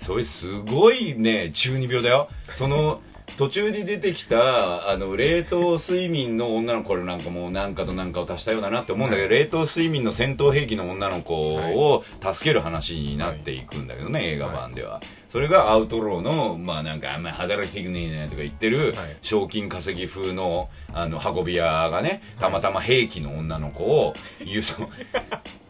[0.00, 2.28] それすごいね中二病だよ。
[2.54, 3.00] その
[3.36, 15.00] 途中で出てきたあの冷凍睡眠の女の子なんかもう何かと何かを足したようだなって思うんだけど、冷凍睡眠の戦闘兵器の女の子を助ける話になっていくんだけどね、映画版では。
[15.30, 24.14] それがアウトローの、まあなんかあんまり働きてくねえねとか言ってるはい、賞金稼ぎ風の、あの、運び屋がね、たまたま兵器の女の子を
[24.44, 24.88] 輸送、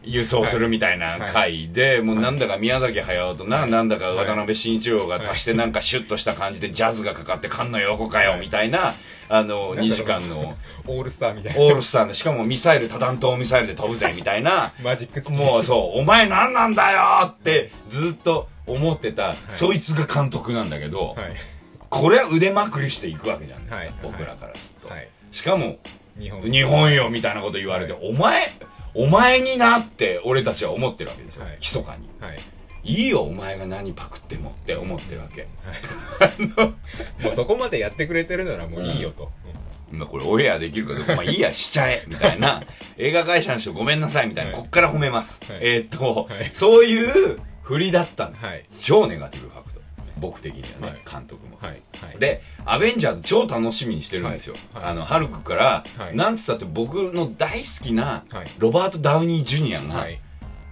[0.03, 8.95] 輸送するみたいな回で、もうなんだか宮崎駿とな、なんだか渡辺慎一郎が足してなんかシュッとした感じでジャズがかかって菅野横かよみたいな、
[9.29, 10.55] あの、2時間の。
[10.87, 11.61] オールスターみたいな。
[11.61, 21.33] オールスターの、しかもミサイル、多弾頭ミサイルで飛ぶぜみたいな、マジックもうそう、お前何なんだよってずっと思ってた、そいつが監督なんだけど、はい。
[21.89, 23.93] これは腕まくりしていくわけじゃないですか、はい。
[24.01, 24.93] 僕らからすると。
[24.93, 25.77] はいしかも、
[26.19, 26.93] 日本。
[26.93, 28.53] よみたいなこと言われて、はお前、
[28.93, 31.57] お前になって俺たちは思ってるわけですよ、はい。
[31.59, 32.09] 密かに。
[32.19, 32.39] はい。
[32.83, 35.47] いいよ、お前が何パクってもって思ってるわけ。
[37.23, 39.31] もうそこまでやってくれてるならもういいよと。
[39.91, 42.03] まあこれオンエアできるかどうか、まあいいや、しちゃえ。
[42.07, 42.63] みたいな、
[42.97, 44.59] 映画会社の人ごめんなさいみたいな、はい。
[44.61, 45.41] こっから褒めます。
[45.47, 45.59] はい。
[45.61, 46.49] えーっと、はい。
[46.53, 48.45] そういう振りだったんです。
[48.45, 48.65] はい。
[48.69, 49.70] 超ネガティブファクト。
[50.21, 50.97] 僕的にはね、はい。
[51.09, 51.57] 監督も。
[52.19, 54.55] で、アベンジャーズ超楽しみにしてるんですよ。
[54.73, 56.15] あの、ハルクから、はい。
[56.15, 60.21] なんつったって僕の大好きなはい、ロバート・ダウニー・ジュニアが、はい。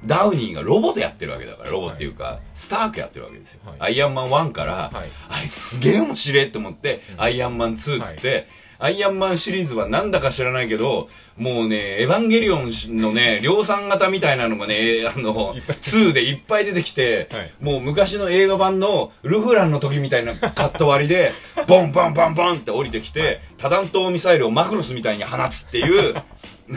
[0.06, 3.60] ダウニーがロボでやってるわけだから、ロボっていうか、スタークやってるわけですよ。
[3.66, 3.76] はい。
[3.80, 5.10] アイアンマン1から、はい。
[5.30, 8.48] あいつすげえ面白いって思って、アイアンマン2っつって、
[8.82, 21.34] アイアンマンシリーズはなんだか知らないけど、もうね、エヴァンゲリオンのね、 量産型みたいなのがね、あの、2でいっぱい出てきて、はいもう昔の映画版のルフランの時みたいなカット割りで、
[21.68, 26.16] ボンボンボンボンって降りてきて、多弾頭ミサイルをマクロスみたいに放つっていう、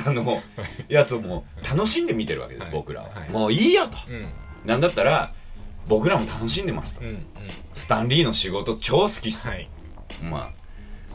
[0.04, 0.42] あの、
[0.88, 3.10] やつをもう楽しんで見てるわけです、はい僕らは。
[3.14, 3.96] はいもういいよと。
[4.10, 4.26] うん
[4.64, 5.32] なんだったら、
[5.88, 7.00] 僕らも楽しんでますと。
[7.02, 7.26] うんうん
[7.74, 9.46] スタンリーの仕事超好きっす。
[9.46, 9.68] はい
[10.20, 10.61] まあ。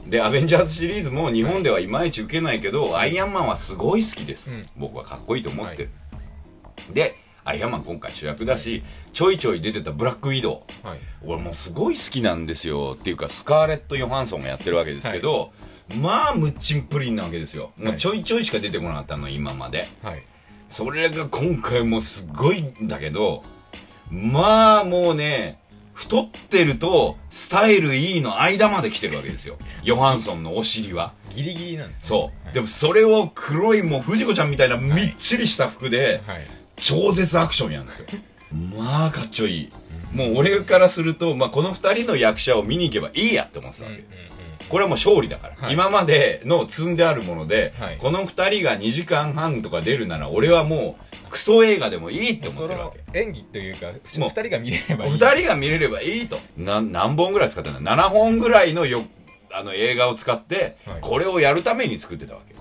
[0.09, 4.49] で、アベンジャーズシリーズも日本ではいまいち受けないけど、アイアンマンはすごい好きです。
[4.49, 4.63] うん。
[4.77, 5.83] 僕はかっこいいと思って。
[5.83, 5.89] る。
[6.93, 10.87] で、アイアンマン今回主役だし、ちょいちょい出てたブラックウィドウ。
[10.87, 10.99] はい。
[11.25, 15.51] 俺もうすごい好きなんですよっていうかスカーレット・ヨハンソンがやってるわけですけど、
[15.95, 17.71] まあムッチンプリンなわけですよ。
[17.77, 19.89] もうちょいちょいしか出てこなかったの今まで。
[20.01, 20.23] はい。
[20.69, 23.43] それが今回もすごいんだけど
[24.09, 25.59] まあもうね
[25.97, 29.57] 太ってるとスタイルいいの間まで来てるわけですよ。
[29.83, 31.13] ヨハンソンのお尻は。
[31.31, 32.53] ギリギリなんですねそう、はい。
[32.53, 36.47] でもそれを黒いもう藤子ちゃんみたいなみっちりした服で、はい。
[36.75, 38.05] 超絶アクションやんですよ。
[38.75, 39.69] まあかっちょいい。
[40.13, 44.05] もう俺からすると、まあ、この2人の役者を見に行けばいいやって思ってたわけ、
[44.69, 45.73] これはもう勝利だから、はい。
[45.73, 47.97] 今までの積んであるもので、はい。
[47.97, 55.13] この2人が2時間半とか出るなら俺はもうクソ映画でもいいって思そってるわのけ演技というかもう二人が見れればいい。
[55.13, 56.39] 2人が見れればいいと。
[56.57, 59.05] な何本ぐらい使ってんだ7本ぐらいのよ
[59.51, 61.01] あの映画を使って、はい。
[61.01, 62.55] これをやるために作ってたわけ。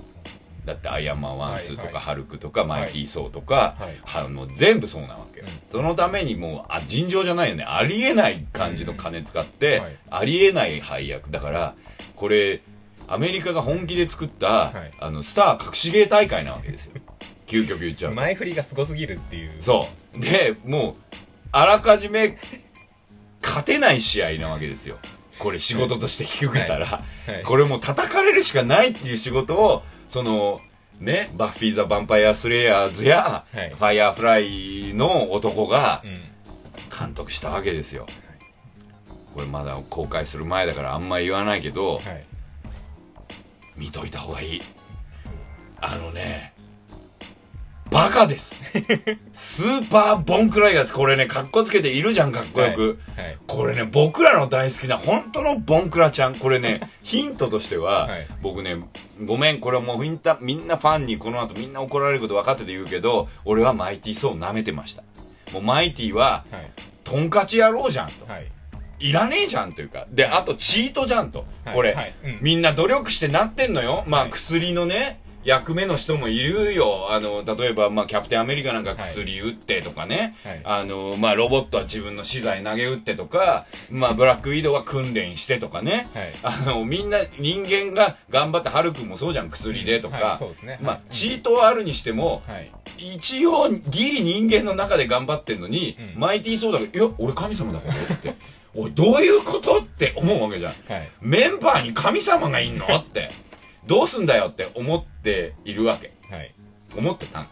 [0.65, 4.25] だってアイアンマンはい1、2とか、はいハルクとか、マイティー・ソーとか、はい。
[4.27, 5.61] あの全部そうなわけよ、うん。
[5.71, 7.65] そのためにもうあ尋常じゃないよね。
[7.65, 11.31] ありえない感じの金使って、ありえない配役。
[11.31, 11.75] だから
[12.17, 12.63] これ
[13.09, 14.91] アメリカが本気で作った、はい。
[14.99, 16.93] あのスター隠し芸大会なわけですよ。
[17.47, 18.17] 究極言っちゃうと。
[18.17, 19.53] 前振りがすごすぎるっていう。
[19.61, 20.21] そう。
[20.21, 21.17] でもう
[21.53, 22.39] あらかじめ
[23.43, 24.99] 勝てない試合なわけですよ。
[25.39, 27.33] これ仕事として引き受けたら、はい。
[27.35, 27.43] はい。
[27.45, 30.61] これもう叩かれるしかないっていう仕事をその
[30.99, 33.71] ねバッフィー・ザ・ヴァンパイア・スレイヤーズや、はい。
[33.71, 36.23] ファイヤーフライの男がうん。
[36.97, 38.07] 監督したわけですよ
[39.37, 42.25] これまだ公開する前だからあんまり言わないけど、はい。
[43.77, 44.63] 見といた方がいい。
[45.79, 46.55] あのね
[47.91, 48.63] バカです。
[49.35, 56.37] スーパーボンクライガーですこれねかっこつけているじゃんかっこよく、はいこれね僕らの大好きな本当のボンクラちゃん。
[56.37, 58.27] これね ヒントとしては、はい。
[58.41, 58.79] 僕ね
[59.23, 65.03] ごめんこれはもうみんなみんなファンにこの後みんな怒られること分かってて言うけど俺はマイティー・ソーを舐めてました。
[65.53, 66.71] もうマイティははい。
[67.05, 68.27] とんかち野郎じゃんと。
[68.99, 70.07] はいいらねえじゃんというか。
[70.11, 71.45] で、あとチートじゃんと。
[71.65, 71.75] はい。
[71.75, 74.05] これ、みんな努力してなってんのよ。
[74.07, 77.07] まあ、はい薬のね、役目の人もいるよ。
[77.11, 80.37] あの、例えば、まあ、キャプテンアメリカなんか薬打ってとかね。
[80.43, 80.61] はい。
[80.65, 86.09] あの、まあ、ロボットは自分の資材投げ打ってとか、まあ、ブラックウィドウは訓練してとかね。
[86.15, 86.35] はい。
[86.43, 90.17] あの、みんな人間が頑張って、ハルくんもそうじゃん、薬でとか。
[90.17, 90.39] はい。
[90.39, 90.79] そうですね。
[90.83, 92.73] まあはい、チートはあるにしても、はい。
[92.99, 96.21] 一応ギリ人間の中で頑張ってんのに、うん。
[96.21, 98.35] マイティーソーダが「いや俺神様だけど」って
[98.77, 100.73] 「おいどういうこと?」って思うわけじゃん。
[100.93, 101.11] はい。
[101.21, 102.87] メンバーに神様がいんの？
[102.97, 103.31] って。
[103.87, 106.13] どうすんだよって思っているわけ。
[106.35, 106.55] はい。
[106.97, 107.49] 思ってたん。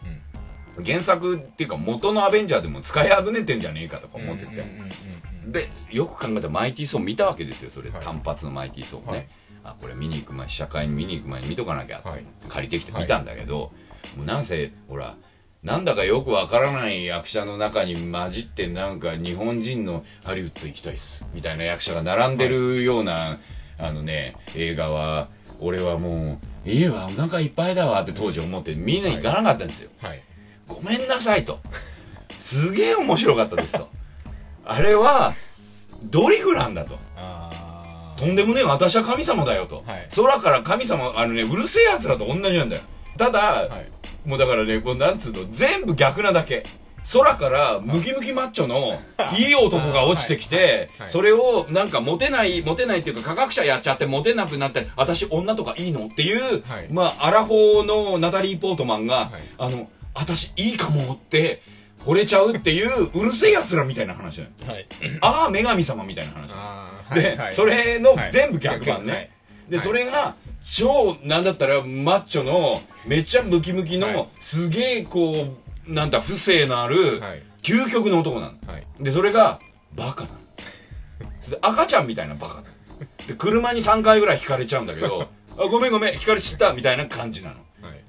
[0.84, 4.64] 原作っていうか元のアベンジャーでも使いあぐねてんじゃねえかとか思ってて、
[5.46, 8.02] でよく考えたらマイティーソー見たわけですよそれ、はい。
[8.02, 9.26] 単発のマイティーソーね、はい。
[9.62, 12.02] あこれ見に行く前試写会に見に行く前に見とかなきゃ
[12.48, 13.70] 借りてきて見たんだけど、
[14.16, 15.14] もうなんせほら
[15.64, 23.38] なんだかよくわからない役者の中に混じってなんか日本人のハリウッド行きたいっすみたいな役者が並んでるような、
[23.78, 25.28] あのね映画は
[25.60, 30.22] 俺はもういいわお腹いっぱいだわって当時思ってみんな行かなかったんですよ、はい
[30.66, 31.58] ごめんなさいと。
[32.38, 33.88] すげえ面白かったですと。
[34.64, 35.34] あれは、
[36.04, 36.98] ドリフなんだと。
[37.16, 39.82] あとんでもねえ、私は神様だよと。
[39.86, 42.82] はい空から神様、あのね、うるせえ奴らと同じなんだよ。
[43.18, 43.88] ただ、あはい
[44.24, 46.66] もうだからね、こうなんつうの、全部逆なだけ。
[47.12, 48.94] 空からムキムキマッチョの
[49.36, 56.88] いい男が落ちてきてそれをなんかモテないモテないっていうか科学者やっちゃってモテなくなって私女とかいいのっていう、はい。
[56.90, 59.30] まあアラフォーのナタリー・ポートマンが、はい。
[59.58, 61.60] あの私いいかもって
[62.06, 64.86] 惚れちゃうっていううるせえ奴らみたいな話なのはい。
[65.20, 66.48] ああ女神様みたいな話。
[67.14, 67.54] で、はいはい。
[67.54, 68.32] それのはい。
[68.32, 69.30] 全部逆版ね、はい。
[69.68, 74.28] で、はいそれが超なんだったらマッチョのめっちゃムキムキの、はい。
[74.36, 75.46] すげえこ
[75.88, 77.42] うなんだ不正のある、はい。
[77.62, 78.72] 究極の男なの。
[78.72, 78.86] はい。
[78.98, 79.60] でそれが
[79.94, 80.36] バカなの。
[81.60, 82.66] 赤ちゃんみたいなバカなの。
[83.26, 87.56] で車に3回ぐらい引かれちゃうんだけど あごめんごめん引かれちったみたいな感じなの。
[87.86, 88.02] はい。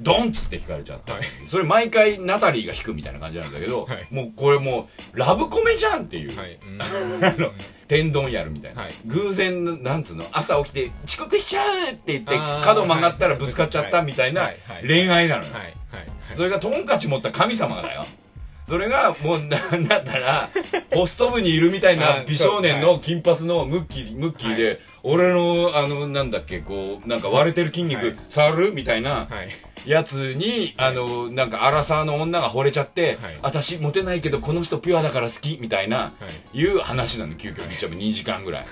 [0.00, 1.22] ドンっつって引かれちゃった、はい。
[1.46, 4.06] それ毎回ナタリーが引くみたいな感じなんだけど、はい。
[4.10, 6.58] もうこれもうラブコメじゃんっていう、はい
[7.90, 8.94] 天丼やるみたいな、はい。
[9.04, 14.48] 偶然なんつうの朝起きて遅刻しちゃうって言って角曲がったらぶつかっちゃったみたいな
[14.86, 15.50] 恋愛なのよ、
[16.36, 18.06] それがトンカチ持った神様だよ。
[18.68, 20.48] それがもうなんだったら
[20.92, 28.16] ポスト部にいるみたいなあ美少年はの金髪のムッキームッキーで、俺のあのなんだっけこうなんか割れてる筋肉はい。
[28.28, 29.48] 触るみたいなはい
[29.86, 33.38] やつに、あのなんかアラサーの女が惚れちゃって、はい。
[33.42, 36.12] 私モテないけどこの人ピュアだから好きみたいな、は
[36.52, 36.58] い。
[36.58, 38.66] いう話なの究極言っちゃえば2時間ぐらい、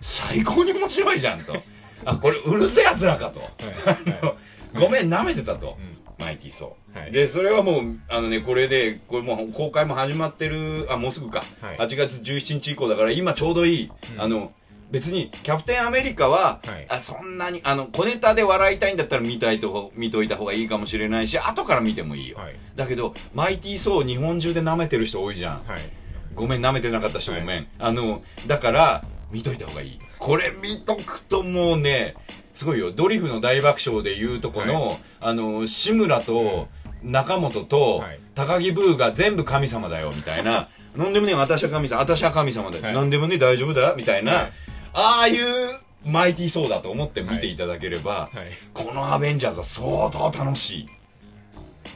[0.00, 1.54] 最高に面白いじゃんと。
[2.04, 4.34] あこれうるせえやつらかと、は
[4.74, 5.76] ごめん舐めてたと、ん。
[6.18, 7.12] マイティーそう、はい。
[7.12, 11.76] でそれはもうあのねこれでこれもう公開も始まってるあもうすぐか、はい。
[11.76, 14.20] 8月17日以降だから今ちょうどいい、うん。
[14.20, 14.52] あの
[14.90, 16.86] 別にキャプテンアメリカは、はい。
[16.88, 22.56] あそんなにあの小ネタで笑いたいんだったら見たいと見といた方がいいかもしれないし後から見てもいいよ、はい。
[22.74, 25.62] だけどマイティー・ソー日本中で舐めてる人多いじゃん。
[25.66, 25.90] はい。
[26.34, 27.68] ごめん舐めてなかった人ごめん、はい。
[27.78, 29.98] あのだから見といた方がいい。
[30.18, 32.14] これ見とくともうね
[32.54, 32.90] すごいよ。
[32.90, 36.68] ドリフの大爆笑でいうとこの、はあの志村と
[37.02, 38.20] 中本とはい。
[38.34, 40.68] 高木ブーが全部神様だよみたいな。
[40.96, 42.00] なんでもね私は神様。
[42.00, 42.94] 私は神様だよ、はい。
[42.94, 44.52] なんでもね大丈夫だみたいな、はい
[44.92, 45.44] ああいう
[46.04, 48.30] マイティーソーだと思って見ていただければ、はい。
[48.72, 50.88] このアベンジャーズは相当楽しい。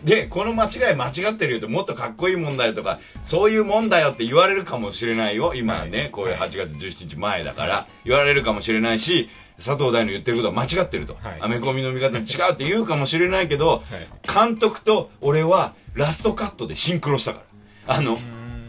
[0.04, 5.54] でこの間違い間違ってるよってもっとかっこいいもんだよとかそういうもんだよって言われるかもしれないよ。
[5.54, 6.10] 今はね、はい。
[6.10, 11.38] こういう8月17日前だから、言われるかもしれないし佐藤大の言ってることは間違ってると、はい。
[11.40, 14.48] アメコミの見方違うって言うかもしれないけど、はい。
[14.48, 17.42] 監督と俺はラストカットでシンクロしたか
[17.86, 17.94] ら。
[17.94, 18.18] あの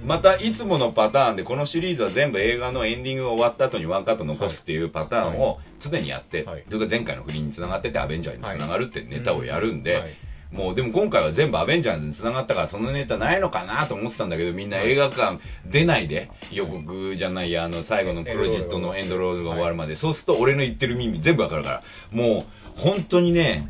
[0.05, 6.63] またいつものパターンでこのシリーズは全部映画のエンディングが終わった後にワンカット残すっていうパターンを常にやって、はい。
[6.67, 10.15] それが前回の不倫につながっててアベンジャーにつながるってネタをやるんで、はい
[10.53, 22.45] もうでも今回は全部アベンジャーズにつながったからそのネタないのかなと思ってたんだけどみんな映画館出ないで予告じゃないやあの最後のプロジェクトのエンドロールが終わるまで、そうすると俺の言ってる意味全部わかるからも
[22.77, 23.67] う本当にね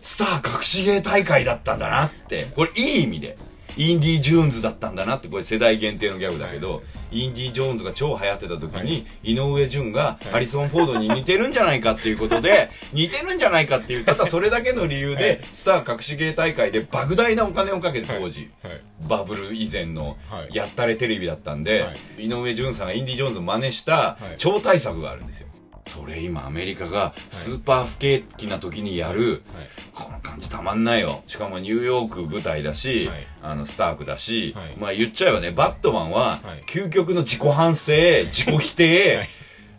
[0.00, 3.36] スター隠し芸大会だったんだなってこれいい意味で
[3.76, 18.80] インディ・ジューンズだったんだなってこれ世代限定のギャグだけど、インディ・ジョーンズが超流行ってた時に、井上順がハリソン・フォードに似てるんじゃないかっていうことで、 似てるんじゃないかっていうただそれだけの理由で、スター隠し芸大会で莫大なお金をかけて当時、はい。
[19.08, 20.54] バブル以前のはい。
[20.54, 24.34] やったれテレビだったんで、は井上順さんがインディ・ジョーンズを真似したい。
[24.38, 25.46] 超大作があるんですよ。
[25.86, 29.42] それ今アメリカがスーパー不景気な時にやる、
[29.94, 31.22] この感じたまんないよ。
[31.26, 33.26] しかもニューヨーク舞台だし、はい。
[33.42, 34.76] あのスタークだし、はい。
[34.78, 36.62] まあ言っちゃえばねバットマンははい。
[36.68, 37.92] 究極の自己反省
[38.26, 39.28] 自己否定、はい。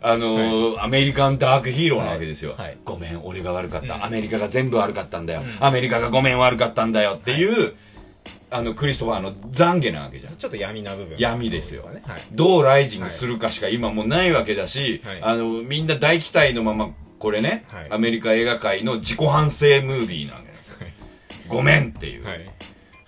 [0.00, 2.68] あのーアメリカンダークヒーローなわけですよ、はい。
[2.68, 2.78] はい。
[2.84, 4.04] ごめん俺が悪かった、うん。
[4.04, 7.74] アメリカが全部悪かったんだよ、アメリカがごめん悪かったんだよっていう、
[8.50, 10.36] あのクリストファーの懺悔なわけじゃん。
[10.36, 11.16] ちょっと闇な部分。
[11.18, 11.82] 闇ですよ。
[11.90, 12.02] ね。
[12.06, 12.26] はい。
[12.32, 15.22] どうライジングするかしか今もうないわけだし、はい。
[15.22, 17.86] あのみんな大期待のままこれね、はい。
[17.90, 20.92] アメリカ映画界の自己反省ムービーなわけですよ、はい
[21.48, 22.50] ごめんっていう、はい。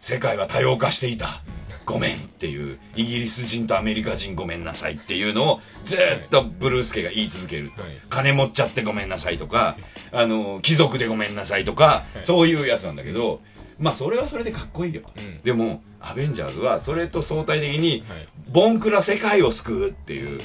[0.01, 1.43] 世界は多様化していた、
[1.85, 2.79] ごめんっていう。
[2.97, 7.93] イギリス人とアメリカ人ごめんなさいっていうのをずーっとブルース家が言い続けると、はい。
[8.09, 9.77] 金持っちゃってごめんなさいとか
[10.11, 12.25] あの貴族でごめんなさいとか、はい。
[12.25, 13.43] そういうやつなんだけど
[13.81, 15.41] まあそれはそれでかっこいいよ、うん。
[15.43, 18.29] でもアベンジャーズはそれと相対的に、はい。
[18.49, 20.41] ボンクラ世界を救うっていう、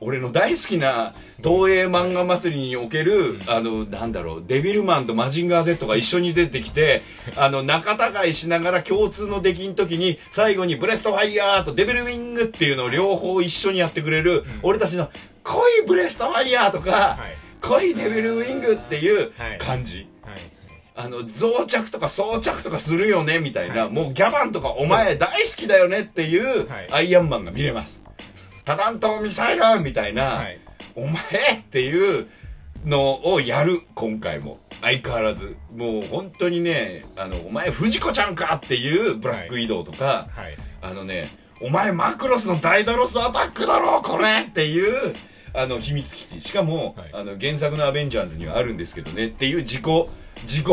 [0.00, 1.12] 俺の大好きな
[1.44, 7.02] 東映まんがまつりにおける、あの、なんだろう、デビルマンとマジンガー Z が一緒に出てきて、
[7.36, 7.92] あの、仲
[8.24, 15.10] 違いしながら共通の敵の時に、最後にブレストファイヤーとデビルウィングっていうのを両方一緒にやってくれる、俺たちの
[15.44, 17.36] 来いブレストファイヤーとか、はい。
[17.60, 19.58] 来いデビルウィングっていうはい。
[19.58, 19.96] 感じ。
[19.98, 20.09] はい
[21.02, 28.02] あの、増着とか装着とかするよね、みたいな、はいもうギャバンとかお前大好きだよねっていう、はいアイアンマンが見れます。
[28.64, 30.60] タラントミサイルみたいな、はい
[30.94, 31.14] お前
[31.58, 32.26] っていう
[32.84, 34.58] のをやる、今回も。
[34.82, 35.56] 相変わらず。
[35.74, 45.14] もう本当にね、あの、お前藤子ちゃんかっていうブラック移動とか、はいあのね、お前マクロスのダイダロスアタックだろこれっていう、
[45.54, 46.40] あの、秘密基地。
[46.40, 49.84] しかも、はいあの、原作のアベンジャーズにはあるんですけどねっていう自己、
[50.42, 50.66] 自己、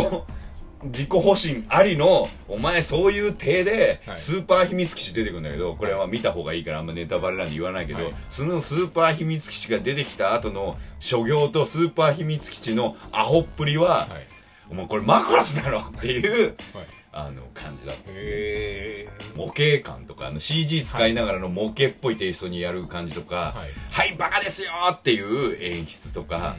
[0.84, 4.18] 自己保身ありの、お前そういう体で、はい。
[4.18, 8.14] スーパー秘密基地出てくるんだけど、これは見た方がいいからあんまネタバレなんで言わないけど、はい。
[8.30, 14.28] そのスーパー秘密基地が出てきた後の諸行とスーパー秘密基地のアホっぷりは、はい。
[14.70, 16.88] お前これマクロスだろっていう、はい。
[17.14, 18.02] あの、感じだった。
[18.14, 26.58] へ模型感とかあの CG 使いながらの模型っぽいテイストにやる感じとかはい「はい、バカですよ!」っていう演出とか、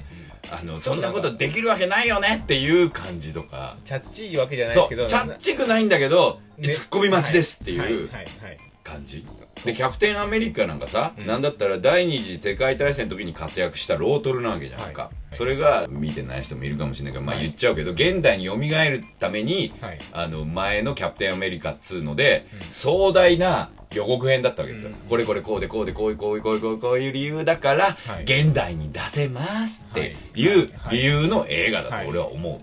[0.51, 3.77] あのそんなことできるわけないよねっていう感じとか。
[3.85, 8.59] チャッチいわけじゃないですけどチャッチくないんだけど、ねツッコミ待ちですってはいいうはいはい
[8.89, 9.25] 感じ？
[9.65, 11.27] でキャプテンアメリカなんかさ、うん。
[11.27, 15.37] なんだったら第二次世界大戦の時に活躍したロートルなわけじゃんか、はい。
[15.37, 17.45] それが見てない人もいるかもしれないけど、まあはい。
[17.45, 20.01] 言っちゃうけど現代に蘇るために、はい。
[20.13, 24.95] あの前のキャプテンアメリカっつうので、壮大な予告編だったわけですよ、うん。
[25.09, 28.23] これこれこうでこうでこういうこういうこういうこういうこういう理由だから、はい。
[28.23, 30.17] 現代に出せますってはい。
[30.37, 30.65] い。
[30.65, 30.97] うはい。
[30.99, 32.63] 理由の映画だはいと俺は思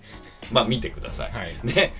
[0.50, 1.54] う、まあ見てください、はい。
[1.62, 1.92] ね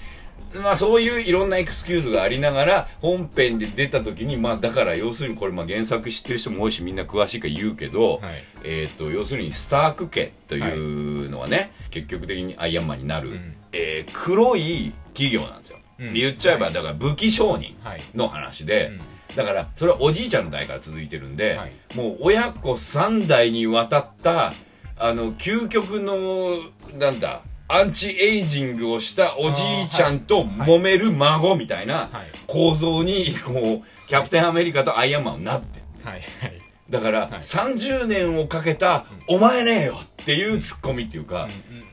[0.55, 8.44] まあそういういろんなエクスキューズがありながら本編で出た時にまあだから要するにこれまあ原作知ってる人も多いしみんな詳しいから言うけど、はい。
[8.64, 13.55] えー、と要するにスターク家というのはね、結局的にアイアンマンになる、うん。
[13.72, 16.12] えー黒い企業なんですよ、うん。
[16.14, 16.74] 言っちゃえばはい。
[16.74, 18.03] だから武器商人はい。
[18.14, 18.92] の話で、
[19.30, 19.36] うん。
[19.36, 21.72] だからそれはおじいちゃんの代から続いてるんで、はい。
[21.94, 24.55] もう親子3代にわたった
[24.99, 26.57] あの究極の
[26.99, 32.37] なんだアンチエイジングをしたおじいちゃんと揉める孫みたいなはい。
[32.47, 35.81] 構造にこうキャプテンアメリカとアイアンマンはなって。
[35.81, 36.61] るはいはい。
[36.89, 37.31] だから、はい。
[37.31, 41.49] 30年をかけた「お前ねえよ」っていうツッコミっていうか、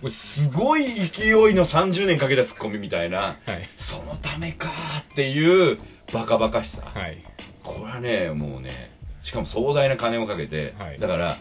[0.09, 3.67] すごい勢いの30年かけたツッコミみたいな、はい。
[3.75, 4.69] そのためか
[5.11, 5.79] っていう
[6.11, 7.17] バカバカしさ、はい。
[7.63, 8.91] これはねもうね
[9.23, 10.99] しかも壮大な金をかけて、はい。
[10.99, 11.39] だから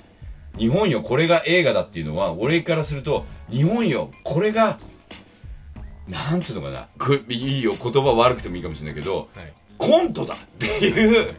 [0.58, 4.78] 日本よこれが映画だっていうのは俺からすると日本よこれが
[6.08, 6.88] なんつうのかな。
[7.28, 9.52] いいよ言葉悪くてもいいかもしれないけどはい。
[9.78, 11.34] コントだっていう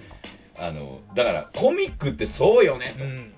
[0.57, 3.33] あのだからコミックってそうよねと、うん。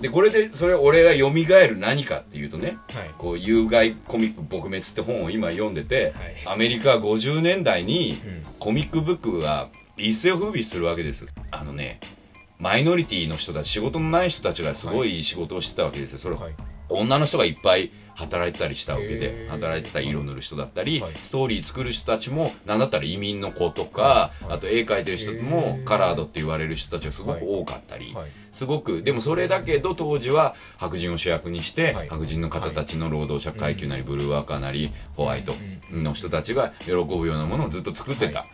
[0.00, 3.14] でこれでそれ俺が蘇る何かっていうとねはい。
[3.18, 6.36] こう有害コミック撲滅って本を今読んでて、はい。
[6.44, 8.42] アメリカ50年代にうん。
[8.58, 11.26] コミックブックが一世を風靡するわけです。
[11.50, 12.00] あのね
[12.58, 16.18] マイノリティの人たち仕事のない人たちがすごい仕事をしてたわけですよ。
[16.18, 16.54] それ、はい。
[16.88, 21.12] 女の人がいっぱい働いてたりしたわけで働いてた色塗る人だったり、はい。
[21.22, 28.30] ストーリー作る人たちもなんだったら移民の子とか、あと絵描いてる人もカラードって言われる人たちがすごく多かったり、はい。
[28.52, 29.02] すごく。
[29.02, 32.08] でもそれだけど当時は白人を主役にして、はい。
[32.08, 35.54] 白人の方たちの労働者階級なり、ブルーワーカーなりホワイト
[35.92, 38.46] の人たちが喜ぶようなものをずっと作ってた、は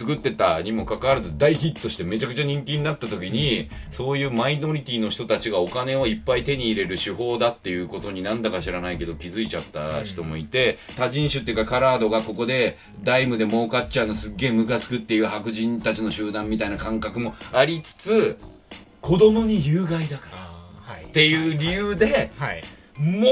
[0.00, 18.38] 作ってたにもかかわらず大ヒットしてめちゃくちゃ人気になった時にそういうマイノリティの人たちがお金をいっぱい手に入れる手法だっていうことになんだか知らないけど気づいちゃった人もいて多人種っていうかカラードがここでダイムで儲かっちゃうのすっげえムカつくっていう白人たちの集団みたいな感覚もありつつ
[19.02, 20.50] 子供に有害だから
[21.04, 22.64] っていう理由ではい。
[22.96, 23.28] も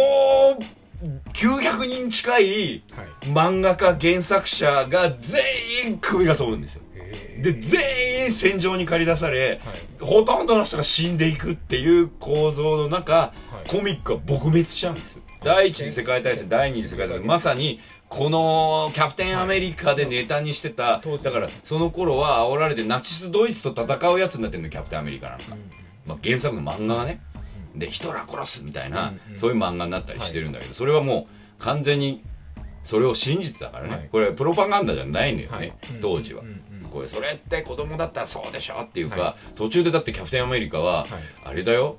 [0.58, 0.77] う
[1.32, 5.42] 900人近いはい漫画家原作者が全
[5.86, 6.82] 員首が飛ぶんですよ。
[6.94, 9.86] へで全員戦場に駆り出され、はい。
[10.00, 13.32] ほとんどの人が死んでいくっていう構造の中、
[13.66, 13.70] い。
[13.70, 17.26] コミックは撲滅しちゃうんです第一次世界大戦第二次世界大戦。
[17.26, 21.22] まさにこのキャプテンアメリカでネタにしてた、当時。
[21.22, 25.56] だからその頃は煽られてナチスドイツと戦うやつになってるのキャプテンアメリカなんか、
[26.06, 27.20] まあ、原作の漫画がね
[27.78, 29.38] でヒトラー殺すみたいな、うんうん。
[29.38, 32.22] そういう漫画になったりしてるんだけど、それはもう完全に
[32.84, 34.08] それを信じてたからね、はい。
[34.10, 35.72] これプロパガンダじゃないのよね、はい。
[36.00, 41.08] 当時は、うんうんこれそれって子供だったらそうでしょっていうか、は途中でだってキャプテンアメリカは、はい。
[41.44, 41.98] あれだよ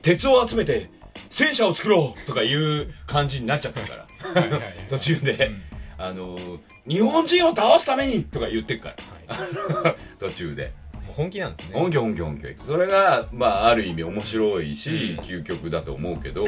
[0.00, 0.90] 鉄を集めて
[1.28, 4.40] 戦車を作ろうとかいう感じになっちゃったから。
[4.40, 4.74] はいはいはい。
[4.88, 5.62] 途中で、うん。
[5.98, 6.38] あの
[6.86, 8.94] 日本人を倒すためにとか言ってっか
[9.26, 9.96] ら。
[10.20, 10.72] 途中で
[11.14, 11.74] 本気なんですね。
[11.74, 12.54] 本気本気本気。
[12.66, 15.28] それがまあある意味面白いし、うん。
[15.28, 16.46] 究極だと思うけど、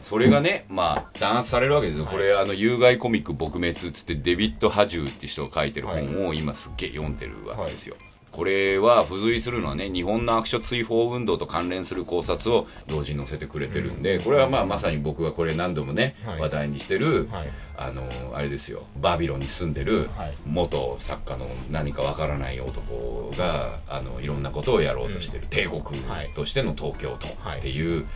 [0.00, 7.96] それがねまあ弾圧されるわけですよ、これあの有害コミック撲滅っつってデビッド・ハジューって人が書いてる本を今すっげえ読んでるわけですよ、
[8.32, 16.40] これは付随するのはね日本の悪書追放運動と関連する考察を同時に載せてくれてるんで、これはまあまさに僕がこれ何度もね、はい。
[16.40, 17.50] 話題にしてる、はい。
[17.76, 20.34] あのあれですよバビロンに住んでるはい。
[20.46, 28.06] 元作家の何かわからない男があのいろんなことをやろうとしてる、帝国はいとしての東京都はいっていう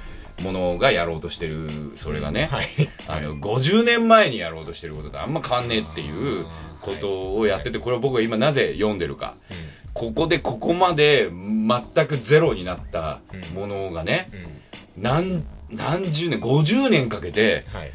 [0.41, 2.67] ものがやろうとしてるそれがね、はい。
[3.07, 6.47] あの50年前にやろうとしてることとあんま変わんねえっていう
[6.81, 9.35] ことをやっててこれを僕は今なぜ読んでるか。
[9.51, 9.57] うん
[9.97, 13.21] ここでここまで全くゼロになった
[13.55, 14.31] ものがね
[14.97, 15.03] うん。
[15.03, 17.93] 何何十年50年かけてはい。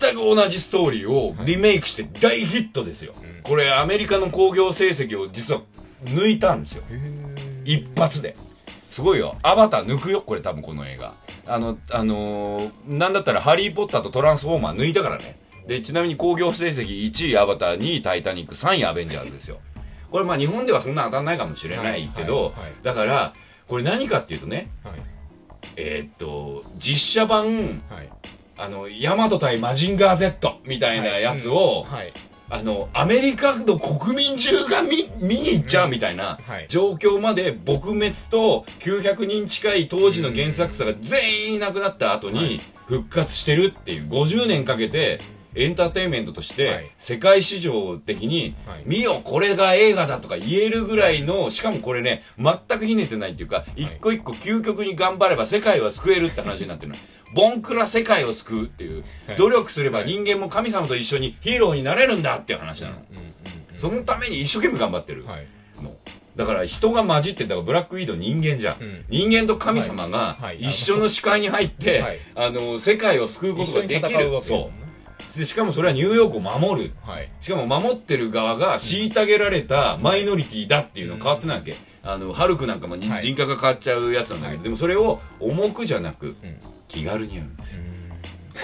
[0.00, 3.42] 全く同じストーリーをリメイクして大ヒットですよ、うん。
[3.42, 5.62] これアメリカの興行成績を実は
[6.04, 6.82] 抜いたんですよ。
[7.64, 8.36] 一発で。
[8.90, 9.36] すごいよ。
[9.42, 11.14] アバター抜くよこれ多分この映画。
[11.46, 15.38] あのあのーなんだったら「ハリー・ポッター」と「トランスフォーマー」抜いたからね。
[15.66, 19.58] でちなみに興行成績1位アバター2位「タイタニック」3位アベンジャーズですよ
[20.10, 22.72] これまあ日本ではそんな当たんないかもしれないけど、はいはいはい。
[22.82, 23.32] だから
[23.66, 24.94] これ何かっていうとねはい。
[25.76, 28.08] えーっと実写版はい。
[28.58, 32.12] あのヤマト対マジンガー Z みたいなやつを、はい。
[32.48, 36.66] あのアメリカの国民中が見見に行っちゃうみたいなはい。
[36.68, 45.20] 状況まで撲滅と900人近い当時の原作者が全員いなくなった後に復活してるっていう50年かけて
[45.56, 46.90] エンターテインメントとしはてい。
[46.98, 48.82] 世界市場的にはい。
[48.84, 56.98] 見よこれが映画だとか言えるぐらいのしかもこれね全くひねてないっていうか一個一個究極に頑張れば世界は救えるって話になってるの
[57.34, 59.36] ボンクラ世界を救うっていうはい。
[59.36, 62.96] 努力すれば人間も神様と一緒にヒーローになれるんだっていう話なの。
[63.74, 65.24] そのために一生懸命頑張ってる
[66.36, 69.04] だから人が混じってだからブラックウィード人間じゃん、うん。
[69.08, 70.42] 人間と神様がはい。
[70.42, 70.60] はい。
[70.60, 72.18] 一緒の視界に入って、はい。
[72.34, 74.30] あの世界を救うことができる。
[74.30, 74.85] ねそう
[75.38, 76.92] でしかもそれはニューヨークを守る。
[77.02, 77.30] はい。
[77.40, 84.64] しかも守ってる側が虐げられたマイノリティだっていうの変わってないわけ、あのハルクなんかも人格が変わっちゃうやつなんだけど、はい。
[84.64, 86.34] でもそれを重くじゃなくうん。
[86.88, 87.82] 気軽にやるんですよ。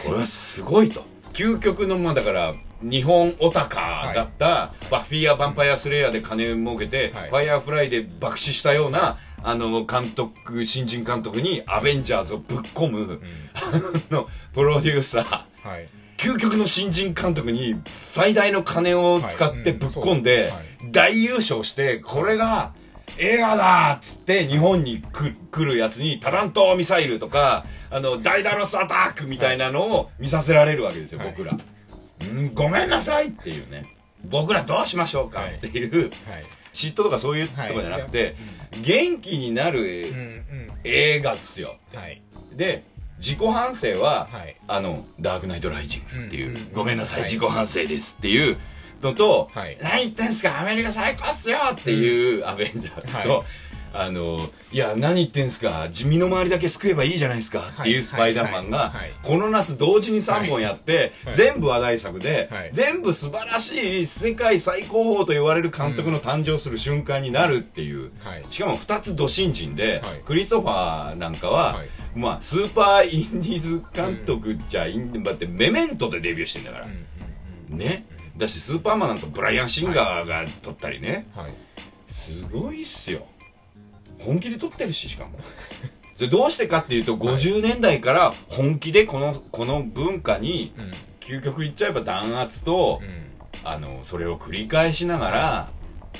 [0.04, 1.04] これはすごいと。
[1.32, 7.30] 究極のまあだから日本オタカだった、バフィーやヴァンパイアスレイヤーで金儲けて、はい。
[7.30, 13.20] ファイヤーフライで爆死したようなあの監督新人監督にアベンジャーズをぶっ込む、うん。
[13.54, 15.68] あのプロデューサー。
[15.68, 15.88] はい
[16.22, 20.92] 究極の新人監督に最大の金を使ってぶっ込んで、はい。
[20.92, 22.72] 大優勝してこれが
[23.18, 31.34] 映画だっつって日本に来来るやつにタラントミサイルとかあのダイダロスアタックみたいなのを見させられるわけですよ、はい。
[31.36, 31.58] 僕ら、
[32.20, 33.84] うんごめんなさいっていうね。
[34.24, 35.54] 僕らどうしましょうかはい。
[35.54, 36.12] っていう、はい。
[36.72, 38.36] 嫉妬とかそういうとかじゃなくて、
[38.80, 40.44] 元気になるん
[40.84, 41.76] 映画ですよ。
[41.92, 42.22] はい。
[42.54, 42.84] で
[43.22, 44.56] 自己反省は、はい。
[44.66, 46.72] あの「ダークナイトライジング」っていう「うんうんうん。
[46.72, 47.30] ごめんなさい、はい。
[47.30, 48.58] 自己反省です」っていう
[49.00, 49.78] のと「はい。
[49.80, 53.46] 何言ってんすかアメリカ最高っすよ」っていうアベンジャーズと、はい。
[53.94, 61.34] あのいや何言ってんすか身の回りだけ救えばいいじゃないですかっていうスパイダーマンが、この夏同時に3本やって、はい。
[61.34, 62.70] 全部話題作で、はい。
[62.72, 68.44] 全部素晴らしい世界最高峰と言われる監督の誕生する瞬間になるっていう、はい。
[68.48, 70.22] しかも2つド新人で、はい。
[70.24, 76.88] クリストファーなんかは、はいまあ、スーパーインディーズ監督じゃいいんだってメメントでデビューしてんだから、
[77.68, 78.06] ね。
[78.36, 81.52] だしスーパーマンなんかブライアン・シンガーが撮ったりね、うんはい。
[82.08, 83.26] すごいっすよ。
[84.18, 85.38] 本気で撮ってるししかも。
[86.18, 90.94] でどうしてかっていうと50年代から本気でこのこの文化にうん。
[91.20, 93.32] 究極言っちゃえば弾圧と、うん。
[93.64, 95.70] あのそれを繰り返しながら、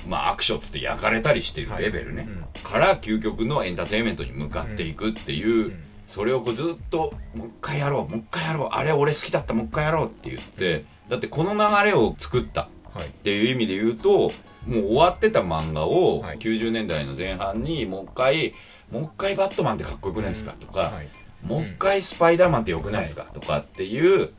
[0.06, 2.28] まあアクションつって焼かれたりしてるレベルね、
[2.64, 5.74] から究極のエンターテインメントに向かっていくっていう、ん。
[6.06, 12.68] それをこうずっともう一回やろうもう一回やろうあれ俺好きだったもう一回やろうって言ってだってこの流れを作った。
[12.92, 13.06] はい。
[13.06, 14.32] っていう意味で言うとも
[14.66, 16.38] う終わってた漫画をはい。
[16.38, 18.52] 90年代の前半にもう一回
[18.90, 20.52] もう一回バットマンってかっこよくないですか？
[20.60, 21.08] とか、はい。
[21.42, 24.30] もう一回スパイダーマンってよくないですか、とかっていう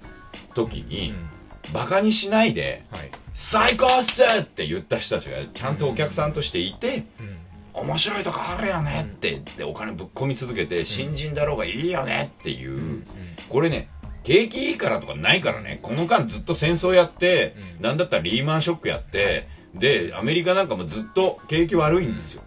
[0.54, 1.16] 時うに、ん
[1.72, 3.12] バカにしないではい。
[3.34, 7.84] 最高っすって言った人たちがちゃんとお客さんとしていて、うん。
[7.88, 13.04] 面白いとこあるよねって言ってお金ぶっ込み続けて、新人だろうがいいよねっていう、うん。
[13.50, 13.90] これね
[14.24, 15.80] 景気いいからとかないからね。
[15.82, 17.84] この間ずっと戦争やって、うん。
[17.84, 22.44] なんだったらリーマンショックやって、でアメリカなんかもずっと景気悪いんですよ、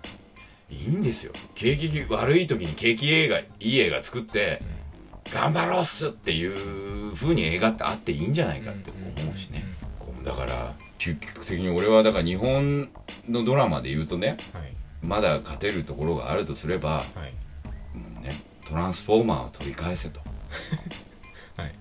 [0.70, 1.32] いいんですよ。
[1.56, 4.62] 景気悪い時に景気映画いい映画作って、
[5.32, 9.64] 頑張ろうっすっていう風に映画ってあっていいんじゃないかって思うしね、
[10.24, 12.88] だから究極的に俺はだから日本
[13.28, 14.76] のドラマで言うとねはい。
[15.02, 17.04] まだ勝てるところがあるとすれば、は
[18.22, 18.24] い。
[18.24, 20.20] ね、トランスフォーマーを取り返せと。
[21.56, 21.74] はい。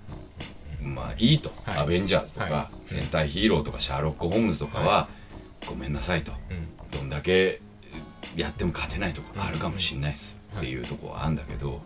[0.81, 1.77] まあいいと、はい。
[1.79, 5.07] アベンジャーズとか、は戦隊ヒーローとかシャーロック・ホームズとかは、
[5.67, 6.33] ごめんなさいと。
[6.49, 6.67] うん。
[6.91, 7.61] どんだけ
[8.35, 11.81] やっても勝てないとこあるかもしんないっすっていうとこはあるんだけど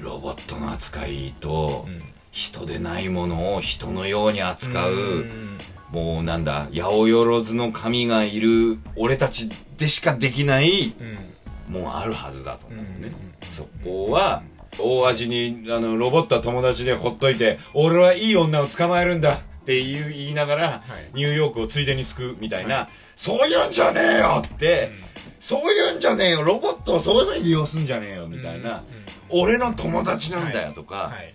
[0.00, 2.02] ロボットの扱いとうん。
[2.30, 5.58] 人でないものを人のように扱う、うん。
[5.90, 10.94] もうなんだ八百万の神がいる俺たちでしかできない
[11.68, 11.80] うん。
[11.82, 13.10] もうあるはずだと思うね、
[13.42, 13.50] うん。
[13.50, 14.42] そこは
[14.78, 21.10] 大味にあのロボットは友達でほっといて俺はいい女を捕まえるんだって言う言いながら、はい。
[21.14, 24.92] ニューヨークをついでに救うみたいな、そういうんじゃねえよって、
[25.40, 28.97] そういうんじゃねえよロボットをそういうのに利用すんじゃねえよみたいな、うん
[29.30, 31.34] 俺の友達なんだよとか、はい。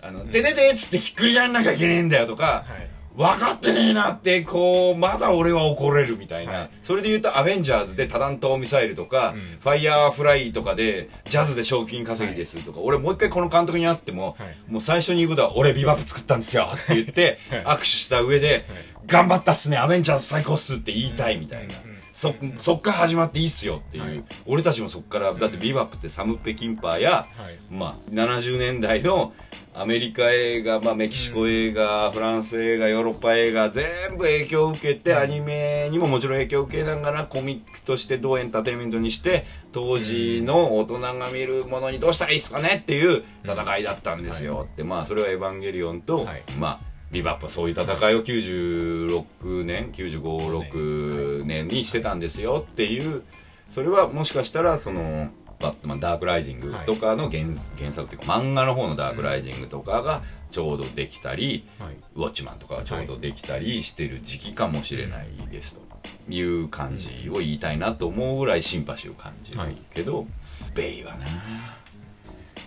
[0.00, 2.90] あのでででっつってひっくり返んなきゃいけねえんだよとか、はい。
[3.14, 6.70] 分かってねえなってこうまだ俺は怒れるみたいな、はい。
[6.82, 9.58] それで言うとアベンジャーズで多弾頭ミサイルとか、うん。
[9.60, 14.72] ファイヤーフライとかでジャズで賞金稼ぎですとか、俺もう一回この監督に会っても、はい。
[14.72, 17.64] もう最初に言うことは俺ビバップ作ったんですよって言ってはい。
[17.76, 18.64] 握手した上で、
[19.06, 21.91] 頑張ったっすねアベンジャーズ最高っすって言いたいみたいな、うんうん
[22.22, 24.24] そそっから始まっていいっすよっていう、はい。
[24.46, 27.58] 俺たちもそっからだってビバップってサム・ペキンパーや、はい。
[27.68, 29.32] まあ、70年代の
[29.74, 46.44] アメリカ映画、まあ、メキシコ映画、フランス映画ヨーロッパ映画全部影響を受けて、アニメにももちろん影響を受けながらコミックとしてどうエンターテインメントにして当時の大人が見るものにどうしたらいいですかねっていう戦いだったんですよって、まあそれは「エヴァンゲリオンと」はい。
[46.56, 53.22] まあビバップはそういう戦いを96年956年にしてたんですよっていう
[53.70, 57.44] それはもしかしたらそのバットマンダークライジングとかの原,、
[57.78, 61.96] 原作っていうか漫画の方のダークライジングとかがちょうどできたり、はい。
[62.14, 65.80] ウォッチマンとかがちょうどできたりしてる時期かもしれないですと
[66.28, 69.58] いう感じを言いたいなと思うぐらいシンパシーを感じる
[69.94, 70.26] けど、
[70.74, 71.26] ベイはな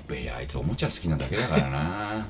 [0.07, 2.25] ベイあいつおもちゃ好きなだけだからなうん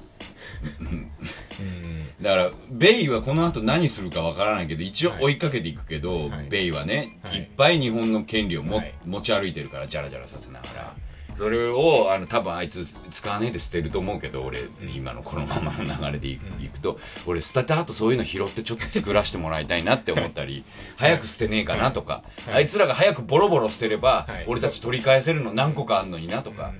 [2.21, 6.47] だからベイはこの後何するかわからないけど一応追いかけていくけど、はい。
[6.49, 7.39] ベイはね、はい。
[7.39, 8.93] い、っぱい日本の権利をも、はい。
[9.05, 10.95] 持ち歩いてるからジャラジャラさせながら。
[11.37, 20.63] それをあの多分あいつ使わねえで捨てると思うけど俺今のこのままの流れでいく,、と俺捨てた後そういうの拾ってちょっと作らせてもらいたいなって思ったり
[20.95, 24.45] 早く捨てねえかなとか、あいつらが早くボロボロ捨てれば、はい。
[24.47, 26.71] 俺たち取り返せるの何個かあんのになとか、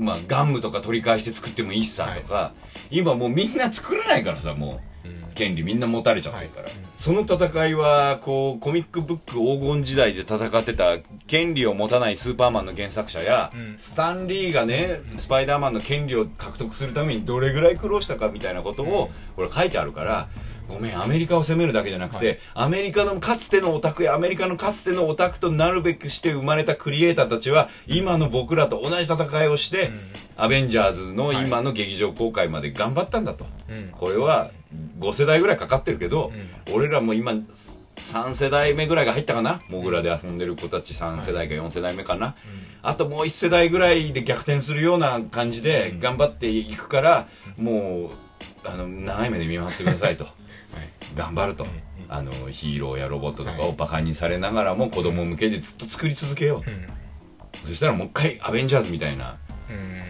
[0.00, 2.52] まあ、ガンムとか取り返して作ってもいいしさとか、
[2.90, 5.32] 今もうみんな作れないからさもううん。
[5.34, 6.74] 権利みんな持たれちゃってるから、はい。
[6.96, 13.74] その戦いはこうコミックブック黄金時代で戦ってた権利を持たないスーパーマンの原作者や、うん。
[13.78, 20.28] スタンリーがねスパイダーマンの権利を獲得するためにどれぐらい苦労したかみたいなことをこれ書いてあるから
[20.70, 29.90] ごめんアメリカを責めるだけじゃなくて、アメリカのかつてのオタクやアメリカのかつてのオタクとなるべくして生まれたクリエイターたちは今の僕らと同じ戦いをして、
[30.36, 33.46] アベンジャーズの今の劇場公開まで頑張ったんだと。
[33.68, 33.88] うん。
[33.90, 34.50] これは
[35.00, 36.32] 5世代ぐらいかかってるけど、
[36.72, 37.32] 俺らも今
[37.98, 39.60] 3世代目ぐらいが入ったかな？
[39.68, 42.34] モグラで遊んでる子たち3世代か4世代目かな、
[42.80, 48.10] あともう1世代ぐらいで逆転するような感じで頑張っていくから、もう
[48.64, 50.26] あの長い目で見守ってくださいと
[51.14, 51.66] 頑張ると、
[52.08, 56.62] あのヒーローやロボットとかをバカにされながらも子供向けでずっと作り続けよ
[57.64, 59.38] うそしたらもう一回アベンジャーズみたいな
[59.68, 60.02] うん。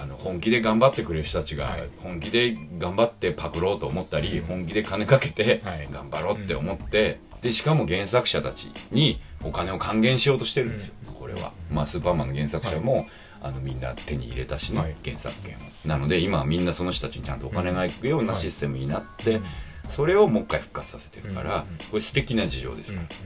[0.00, 1.88] あの本気で頑張ってくれる人たちが、はい。
[1.98, 5.88] 本気で頑張ってパクろうと思ったり、本気で金かけてはい。
[5.90, 13.06] 頑張ろうって思って、でしかも原作者たちにお金を還元しようとしてるんですよ、これは、まあ、スーパーマンの原作者も、
[13.40, 14.96] あのみんな手に入れたしね、はい。
[15.04, 15.58] 原作権を。
[15.84, 18.40] なので今はみんなその人たちにちゃんとお金がいくようなはい。
[18.40, 19.40] システムになって、
[19.88, 23.16] それをもう一回復活させてるから、うんこれ素敵な事情ですうんから、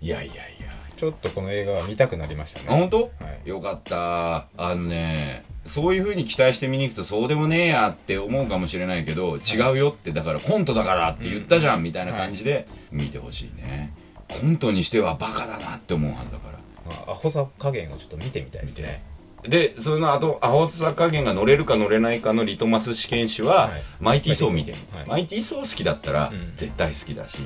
[0.00, 0.72] いやいやいや。
[0.96, 2.66] ちちょっとこの映画は見たくなりましたね。
[2.68, 3.10] あ本当、は
[3.44, 3.48] い。
[3.48, 4.46] よかった。
[4.56, 13.92] あのねそういう風に期待して見に行くとそうでもねえやって思うかもしれないけど、違うよってだからコントだからって言ったじゃん、みたいな感じで見てほしいね。
[14.28, 16.58] コントにしてはバカだなって思うはずだから。
[16.86, 19.02] まあアホさ加減をちょっと見てみたいですね
[19.42, 23.82] でその後アホさ加減が乗れるか乗れないかのリトマス試験紙は、はい。
[24.00, 25.08] マイティー・ソー見てみ、はい。
[25.08, 26.54] マイティー・ソー好きだったら、うん。
[26.56, 27.38] 絶対好きだし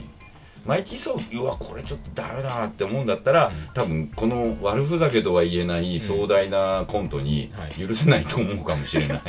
[0.67, 7.89] マイティー・ソーうわこれちょっとダメだって思うんだったら、多分この悪ふざけとは言えない壮大なコントにはい。
[7.89, 9.21] 許せないと思うかもしれない、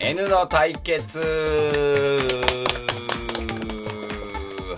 [0.00, 1.20] N の対決。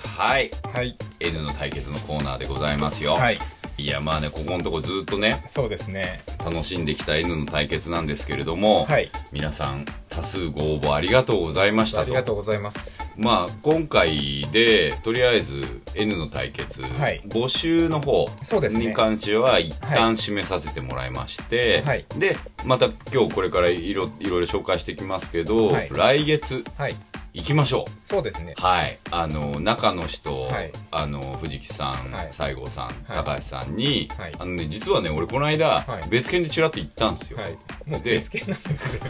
[0.05, 0.51] はい。
[0.73, 0.97] はい。
[1.21, 3.39] N の対決のコーナーでございますよ、はい
[3.83, 6.22] いやまあねここのとこずっとねそうですね。
[6.39, 9.11] 楽しんできた N の対決なんですけれども、はい。
[9.33, 12.05] 皆さん多数ご応募ありがとうございましたと。
[12.05, 13.11] ありがとうございます。
[13.16, 17.22] まあ今回でとりあえず N の対決、はい。
[17.26, 18.26] 募集の方
[18.70, 22.07] に関しては一旦締めさせてもらいまして、はい。
[22.16, 25.91] でまた今日これからいろいろいろ紹介していきますけど、はい。
[25.93, 26.95] 来月はい
[27.35, 27.91] 行きましょう。
[28.05, 28.55] そうですね。
[28.59, 30.72] はい、あの中の人、はい。
[30.91, 32.28] あの藤木さん、はい。
[32.30, 32.95] 西郷さん、はい。
[33.14, 34.33] 高橋さんに、はい。
[34.39, 36.09] あのね実はね俺この間、はい。
[36.11, 37.59] 別件でちらっと行ったんですよ、はい。
[37.87, 38.97] もうで別件なんです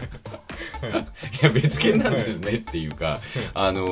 [1.42, 3.18] いや別件なんですねっていうか、
[3.54, 3.82] あの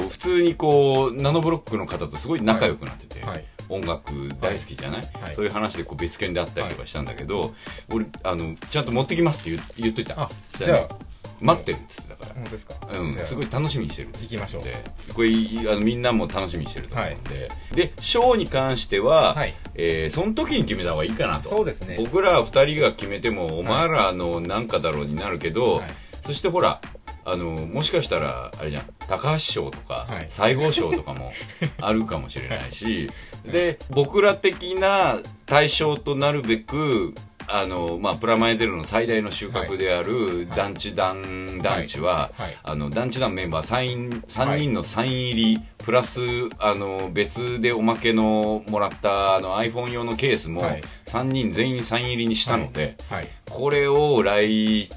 [0.00, 3.44] ー普通にこうナノブロックの方とすごい仲良くなってて、はい。
[3.68, 5.34] 音楽大好きじゃない、はい。
[5.34, 7.54] そういう話でこう別件であったりとかしたんだけど、
[7.92, 10.20] 俺あのちゃんと持ってきますって言言っといた。
[10.20, 10.96] あじゃあ,、じゃあ
[11.40, 12.34] 待ってるっつってたから。
[12.34, 12.74] 本当ですか？
[12.92, 14.08] うん、すごい楽しみにしてる。
[14.20, 14.62] 行きましょう。
[14.62, 14.82] で
[15.14, 19.54] これいあのみんなも楽しみにしてると思うんで、でショーに関しては、はい。
[19.74, 21.48] えーその時に決めた方がいいかなと。
[21.48, 21.96] そうですね。
[21.98, 25.90] 僕ら二人が決めてもお前らのなんかだろうになるけど、はい。
[26.24, 26.80] そしてほら
[27.24, 30.26] あのもしかしたらあれじゃん高橋賞とか、はい。
[30.28, 31.32] 西郷賞とかも
[31.80, 33.10] あるかもしれないし、
[33.44, 37.14] で僕ら的な対象となるべく
[37.48, 42.32] あのまあ、プラマイゼロの最大の収穫である団地団団地は、
[42.62, 46.20] あの団地団メンバー3人 ,3 人のサイン入り、プラス
[46.58, 50.82] あの別でおまけのもらったあの iPhone 用のケースもはい。
[51.06, 53.28] 3人全員サイン入りにしたので、はい。
[53.48, 54.88] これを来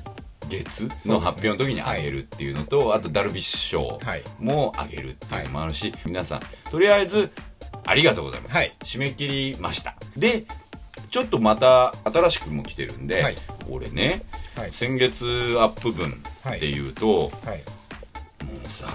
[0.49, 4.23] 月の発表の時にあげるっていうのとあとダルビッシュ賞はい。
[4.39, 6.41] もあげるっていうのもあるし、皆さん
[6.71, 7.29] とりあえず
[7.85, 8.75] ありがとうございます、はい。
[8.83, 9.95] 締め切りました。
[10.17, 10.45] で
[11.09, 13.35] ちょっとまた新しくも来てるんで、はい。
[13.69, 14.23] 俺ね、
[14.55, 14.71] はい。
[14.71, 15.25] 先月
[15.57, 16.21] アップ分
[16.59, 16.89] でい。
[16.89, 17.63] うと、はい。
[18.45, 18.87] もうさ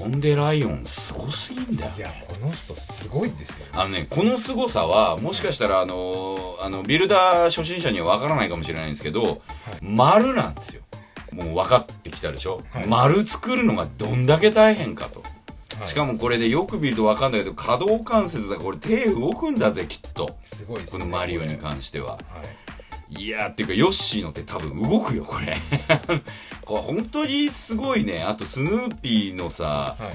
[0.00, 3.66] ポンデライオンすごすぎんだよいやこの人すごいですよ。
[3.74, 9.42] あのね、この凄さは、もしかしたら、あの、あの、ビルダー初心者にはわからないかもしれないんですけど、
[9.82, 10.82] 丸なんですよ。
[11.32, 12.86] もう分かってきたでしょ、はい。
[12.86, 15.22] 丸作るのがどんだけ大変かと。
[15.80, 15.88] はい。
[15.88, 20.36] しかもこれね、よく見ると分かんないけど、可動関節だこれ手動くんだぜ、きっと。
[20.44, 22.18] すごいですこねのマリオにこ関しては。
[23.10, 25.56] いいやーっていうかヨッシーの手多分動くよこれ。
[26.64, 28.22] これ本当にすごいね。
[28.22, 30.12] あとスヌーピーのさはい。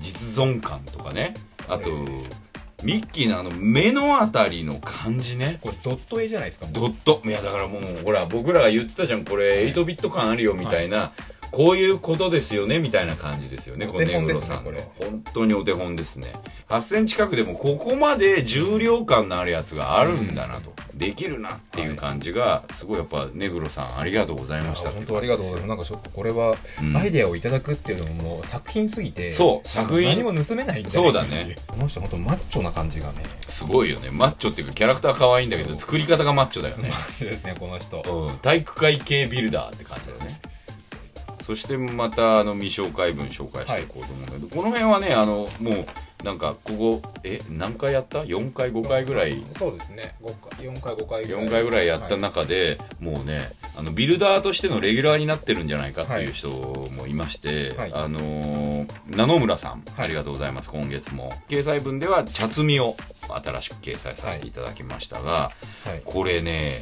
[0.00, 1.34] 実存感とかね。
[1.68, 2.42] あと、え
[2.82, 5.58] ミッキーのあの目のあたりの感じね。
[5.60, 7.22] これドット絵じゃないですかドット。
[7.24, 9.24] いやだからもうほら僕らが言ってたじゃん。
[9.24, 11.12] これ8ビット感あるよみたいな、
[11.52, 14.72] こういうことですよねみたいな感じですよねこの根室さんの。
[14.98, 16.32] 本当にお手本ですね。
[16.68, 25.68] 8センチ角でもここまで重量感のあるやつがあるんだなと、できるなっていう感じがすごいやっぱ根室さんありがとうございました本当ありがとうございます。
[25.68, 26.96] なんかちょっとこれはうん。
[26.96, 30.08] アイデアをいただくっていうのももう作品すぎてそう作品。
[30.08, 31.54] 何も盗めないんだそうだね。
[31.66, 33.24] この人本当マッチョな感じがね。
[33.46, 34.08] すごいよね。
[34.10, 36.88] マッチョっていうかキャラクター可愛いんだけど作り方がマッチョだよね。
[36.88, 38.02] マッチョですねこの人。
[38.02, 40.40] うん、体育会系ビルダーって感じだよね
[41.42, 50.14] そしてまたあの未紹介文紹介していこうと思うんだけど、この辺はねあのもうなんかここえ何回やった ?4 回5回ぐらいそうですね。
[50.22, 51.46] 5回4回5回ぐらい。
[51.46, 57.92] 4回ぐらいやった中で、もうねあのビルダーとしてのレギュラーになってるんじゃないかっていう人もいまして、はい。
[57.94, 58.72] あのー
[59.06, 60.04] 名野村さん、はい。
[60.04, 61.32] ありがとうございます今月も。
[61.48, 62.96] 掲載文では茶摘みを
[63.28, 65.52] 新しく掲載させていただきましたが、
[65.84, 66.02] はい。
[66.04, 66.80] これね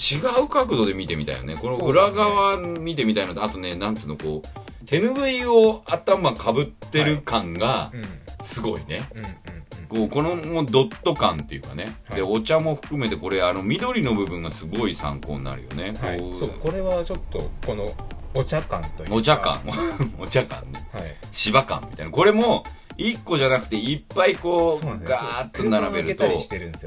[0.00, 1.56] 違う角度で見てみたいよね。
[1.56, 8.20] この裏側見てみたいのと、あとねなんつうのこう手ぬぐいを頭かぶってる感がうん。
[8.42, 10.08] すごいね、うんうんうん。
[10.08, 12.16] こうこのもうドット感っていうかね、はい。
[12.16, 16.18] でお茶も含めてこれあの緑の部分がすごい参考になるよね、はい。
[16.38, 17.86] そうこれはちょっとこの
[18.34, 19.14] お茶感というか。
[19.14, 19.60] お茶感。
[20.18, 20.88] お茶感ね。
[20.92, 21.02] はい。
[21.32, 22.12] 芝感みたいな。
[22.12, 22.64] これも
[23.00, 26.24] 1個じゃなくていっぱいこうそうガーッと並べると。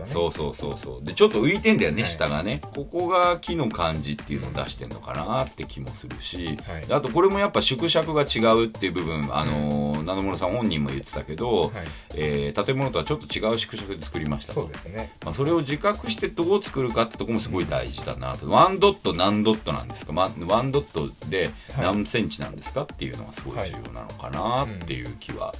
[0.07, 1.03] そうそうそうそう。
[1.03, 2.11] でちょっと浮いてんだよね、はい。
[2.11, 2.61] 下がね。
[2.75, 6.57] ここが木の感じっていうのを出してんのかなって気もするし、はい。
[6.93, 11.71] あとこれもやっぱ縮尺が違うっていう部分あのー、七室さん本人も言ってたけど、はい。
[12.15, 14.61] えー建物とはちょっと違う縮尺で作りましたと。
[14.61, 15.13] そうですね。
[15.25, 22.83] まあ、それを自覚してどう作るかってとこもすごい大事だなと、ワンドット何ドットなんですか、まあ、ワンドットで何センチなんですか？
[22.83, 25.53] っていうのがすごい重要なのかなっていう気は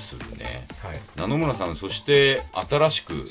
[0.00, 1.00] するね、はい。
[1.16, 3.22] 野々村さんそして新しくね。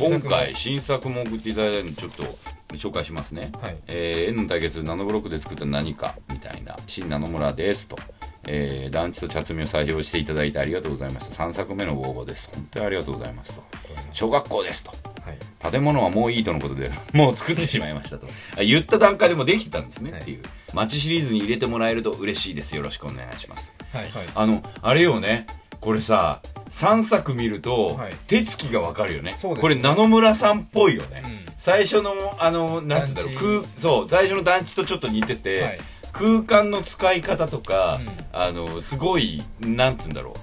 [0.00, 2.24] 今回新作も送っていただいたのでちょっと
[2.76, 3.76] 紹介しますね、はい。
[3.88, 7.96] えー、N の対決ナノブロックで作った何かみたいな新ナノ村ですと、
[8.46, 11.44] えー、団地と茶摘みを採用していただいてありがとうございました。
[11.44, 12.48] 3作目のご応募です。
[12.52, 13.62] 本当にありがとうございますと。
[14.12, 14.90] 小学校ですと。
[14.90, 15.32] は
[15.68, 15.70] い。
[15.72, 18.26] 建物はもういいとのことで もう作ってしまいましたと。
[18.56, 20.20] あ言った段階でもできてたんですね、はい。
[20.20, 20.42] っていう。
[20.72, 22.74] 街シリーズに入れてもらえると嬉しいです。
[22.74, 23.70] よろしくお願いします。
[23.92, 24.26] はいはい。
[24.34, 25.46] あのあれよね
[25.84, 28.16] これさ3作見ると、はい。
[28.26, 29.34] 手つきがわかるよね。
[29.34, 31.52] そうでこれ野々村さんっぽいよね、うん。
[31.56, 35.80] 最初のあのなんて言うんだろう団空そう最初の団地とちょっと似てて、はい。
[36.12, 38.10] 空間の使い方とか、うん。
[38.32, 40.34] あのすごいなんつうんだろう。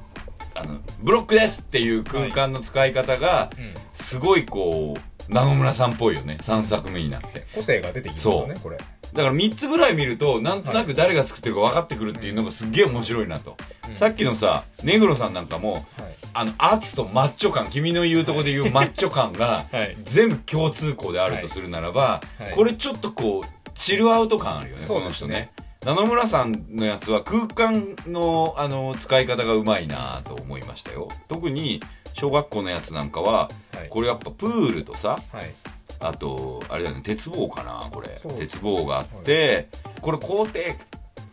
[0.53, 3.73] あのブロックですっていう空間の使い方が、うん。
[3.93, 4.95] すごいこ
[5.29, 6.37] う野々村さんっぽいよね。
[6.39, 7.47] 3作目になって。
[7.55, 8.77] 個性が出てきますよねそこれ
[9.13, 13.57] だから3つぐらい見るとなんとなく誰が作ってるか分かってくるっていうのがすっげえ面白いなと、
[13.89, 13.95] うん。
[13.95, 15.83] さっきのさ目黒さんなんかもはい。
[16.33, 19.97] あの圧とマッチョ感君の言うとこで言うマッチョ感が はい。
[20.03, 22.51] 全部共通項であるとするならば、はい。
[22.55, 25.51] これちょっとこうチルアウト感あるよねこの人ね。
[25.83, 31.09] 野々村さんのやつは空間のあの使い方がうまいなと思いましたよ。
[31.27, 31.81] 特に
[32.13, 33.89] 小学校のやつなんかははい。
[33.89, 35.51] これやっぱプールとさはい
[36.01, 38.19] あとあれだよね鉄棒かなこれ。
[38.39, 39.69] 鉄棒があって、
[40.01, 40.75] これ校庭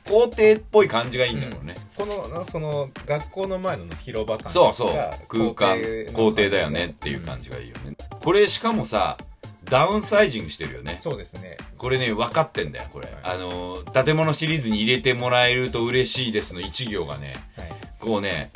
[0.04, 4.94] 校庭っぽい感じがいいんだろうね、このその学校の前の広場感そうそう。
[4.94, 5.78] が空間
[6.14, 9.18] 校庭だよねっていう感じがいいよね、これしかもさ
[9.64, 10.98] ダウンサイジングしてるよね。
[11.02, 11.58] そうですね。
[11.76, 13.16] これね分かってんだよこれ、はい。
[13.22, 17.68] あの建物シリーズに入れてもらえると嬉しいですの一行がねはい。
[17.98, 18.50] こうね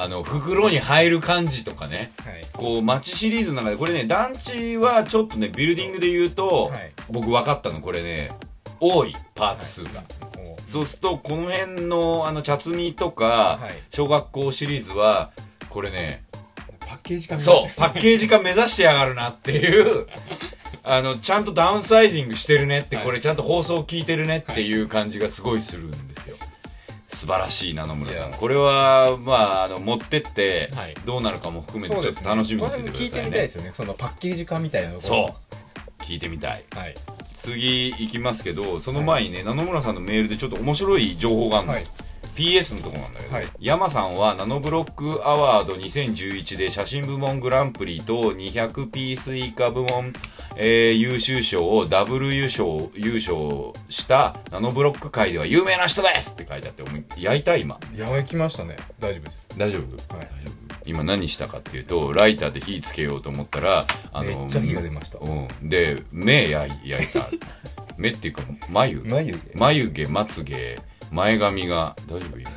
[0.00, 2.12] あの袋に入る感じとかね。
[2.24, 2.46] はい。
[2.52, 6.92] こう街シリーズの中でこれね団地はちょっとねビルディングで言うと、はい。
[7.10, 8.30] 僕分かったのこれね。
[8.80, 10.04] 多いパーツ数が、
[10.70, 13.82] そうするとこの辺のあの茶摘みとか、はい。
[13.92, 15.32] 小学校シリーズは
[15.68, 16.22] これね
[16.78, 20.06] パッケージ化そうパッケージ化目指してやがるなっていう
[20.84, 23.04] あのちゃんとダウンサイジングしてるねって、はい。
[23.04, 26.36] これちゃんと放送聞いてるねっていう感じがすごいするんですよ
[27.08, 30.94] 素晴らしいな野村さんこれはまああの持ってってはい。
[31.04, 33.06] どうなるかも含めてちょっと楽しみにしててくださいね。
[33.06, 33.72] 聞いてみたいですよね。
[33.74, 35.08] そのパッケージ化みたいなところ。
[35.08, 35.34] そ
[36.00, 36.02] う。
[36.04, 36.64] 聞いてみたい。
[36.74, 36.94] はい。
[37.40, 41.86] 次行きますけどその前にね、野々村さんのメールでちょっと面白い情報があるの、はい。
[42.36, 43.48] PS のとこなんだけど、はい。
[43.58, 50.12] 山さんはナノブロックアワード2011で写真部門グランプリと200ピース以下部門、
[50.60, 56.82] えー優秀賞をダブル優勝優勝したナノブロック界では有名な人ですって書いてあって
[57.16, 57.78] 焼いた今。
[57.96, 58.76] やばいきましたね。
[58.98, 59.38] 大丈夫です。
[59.56, 60.26] 大丈夫、はい。
[60.26, 65.18] 大丈夫今何したかっていうとライターで火つけようと思ったらあのめっちゃ火が出ました。
[65.20, 67.28] うん、で目焼いた。
[67.96, 69.00] 目っていうか眉。
[69.04, 69.58] 眉毛。
[69.58, 70.80] 眉毛まつげ
[71.12, 72.38] 前髪が大丈夫？
[72.40, 72.50] 今。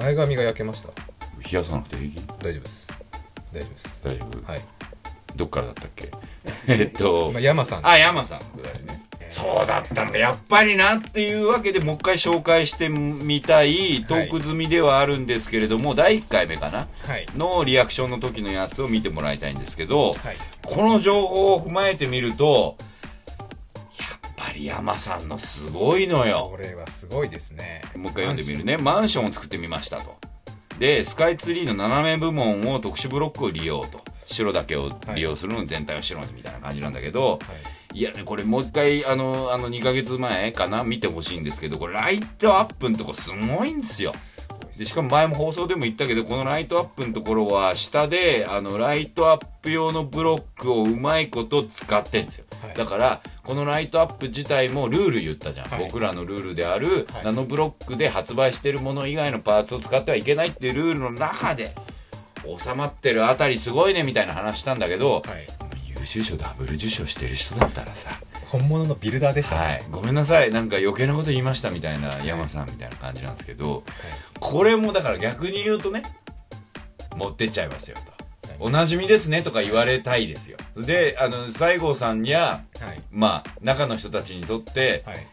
[0.00, 0.88] 前髪が焼けました。
[0.88, 2.16] 冷やさなくて平気？
[2.38, 2.86] 大丈夫です。
[3.52, 3.84] 大丈夫です。
[4.04, 4.52] 大丈夫？
[4.52, 4.60] はい
[5.36, 6.10] どっからだったっけ？
[6.66, 7.86] えっとまあ山さん。
[7.86, 9.02] あ山さんだよね。
[9.28, 10.18] そうだったんだ。
[10.18, 16.86] やっぱりなっていうわけでもう一回紹介してみたいトーク済みではあるんですけれども、第1回目かな？
[17.06, 17.26] はい。
[17.34, 20.36] のリアクションの時のやつを見てもらいたいんですけど、はい。
[20.66, 22.76] この情報を踏まえてみると
[23.98, 26.48] やっぱり山さんのすごいのよ。
[26.50, 27.80] これはすごいですね。
[27.96, 28.76] もう一回読んでみるね。
[28.76, 30.18] マンションを作ってみましたと。
[30.78, 34.02] でスカイツリーの斜め部分を特殊ブロックを利用と
[34.32, 37.38] 白だけを利用するのに全体を白にみたいな感じなんだけど、はい
[37.94, 44.14] いやね、これもう一回、あの、あの、2ヶ月前かな見てほしいんですけど、これライトアップのとこすごいんですよ。
[44.76, 52.46] で、しかも前も放送でも言ったけど、このライトアップのところは、下で、あの、ライトアップ用のブロックをうまいこと使ってんですよ。
[52.62, 55.68] はいだから、このライトアップ自体もルール言ったじゃん。
[55.68, 61.74] はい僕らのルールである、はいナノブロックで発売してるもの以外のパーツを使ってはいけないっていうルールの中で、
[62.44, 65.46] 収まってるあたりすごいねみたいな話したんだけど、はい。
[65.98, 68.10] 優秀賞ダブル受賞してる人だったらさ、
[68.48, 69.56] 本物のビルダーでした。
[69.56, 70.50] ねはい、ごめんなさい。
[70.50, 73.84] なんか余計なこと言いましたみたいな山さんみたいな感じなんですけど
[74.40, 76.02] これもだから逆に言うとね
[77.16, 78.12] 持ってっちゃいますよと。
[78.58, 80.58] おなじみですねとか言われたいですよ。
[80.76, 83.02] であの西郷さんやはい。
[83.10, 85.26] まあ中の人たちにとってはい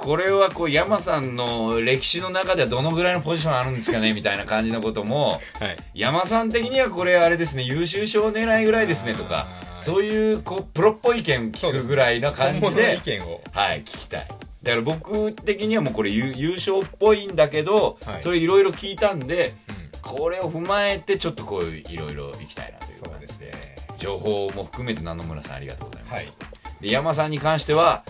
[0.00, 5.76] これはこう山さんの歴史の中ではどのぐらいのポジションあるんですかねみたいな感じのこともはい。
[5.94, 9.48] 山さん的にはこれあれですね優秀賞狙いぐらいですねとか
[9.80, 13.40] そういうこうプロっぽい意見聞くぐらいな感じで意見を。
[13.52, 14.28] はい聞きたい。
[14.62, 18.22] だから僕的にはもうこれ優優勝っぽいんだけど、はい。
[18.22, 20.00] それいろいろ聞いたんでうん。
[20.02, 23.46] これを踏まえてちょっとこういろいろ行きたいなという感じで。
[23.46, 23.76] ね。
[23.98, 26.32] 情報も含めて野々村さんありがとうございます、はい。
[26.80, 28.04] で山さんに関しては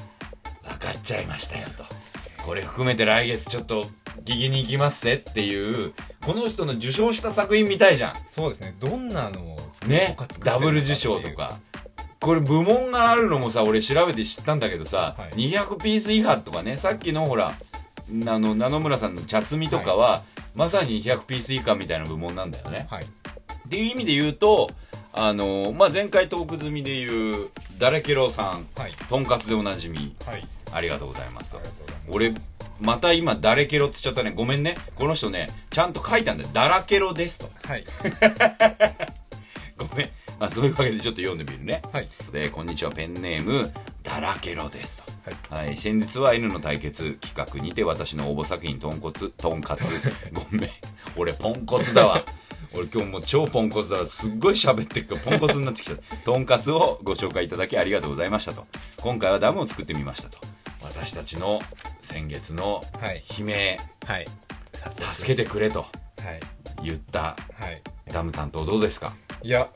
[0.69, 1.85] 分かっちゃいましたよと。
[2.45, 3.83] これ含めて来月ちょっと
[4.25, 5.93] 聞きに行きますぜっていう
[6.25, 8.75] この人の受賞した作品見たいじゃそうですね。
[8.81, 10.17] どんなのを作んね？
[10.45, 11.59] ダブル受賞とか。
[12.21, 15.51] これ部門があるのもさ俺調べて知ったんだけどさ、はい。
[15.51, 16.77] 200ピース以下とかね。
[16.77, 17.55] さっきのほらあ
[18.11, 20.23] の名野村さんの茶摘みとかは、
[20.55, 22.87] まさに200ピース以下みたいな部門なんだよね。
[22.91, 23.05] はい。
[23.05, 23.07] っ
[23.69, 24.71] ていう意味で言うと
[25.13, 27.49] あの、まあ、前回トーク済みで言う
[27.79, 28.93] ダレケロさんはい。
[29.09, 30.17] とんかつでおなじみ。
[30.25, 31.57] はいありがとうございます
[32.09, 32.35] 俺
[32.81, 34.33] また今ダレケロって言っちゃったね。
[34.35, 34.77] ごめんね。
[34.95, 36.51] この人ねちゃんと書いたんだよ。
[36.53, 37.51] ダラケロですと。
[37.67, 37.85] はい。
[39.77, 41.83] ごめん、まあ、そういうわけでちょっと読んでみるね。
[41.93, 42.09] はい。
[42.33, 45.03] でこんにちはペンネームダラケロですと。
[45.51, 45.67] はい。
[45.67, 49.83] はい、先日は N の対決企画にて私の応募作品とんこつとんかつ
[50.33, 50.71] ごめん。
[51.17, 52.25] 俺ポンコツだわ。
[52.75, 54.07] 俺今日もう超ポンコツだわ。
[54.07, 55.97] すっごい喋ってっからポンコツになってきた。
[56.25, 58.67] とんかつをご紹介いただきありがとうございましたと。
[59.01, 60.39] 今回はダムを作ってみましたと
[60.83, 61.61] 私たちの
[62.01, 63.23] 先月のはい。
[63.39, 64.27] 悲鳴はい。
[65.13, 65.93] 助けてくれとはい。
[66.85, 67.83] 言ったはい。
[68.13, 69.13] ダム担当どうですか？
[69.43, 69.69] いや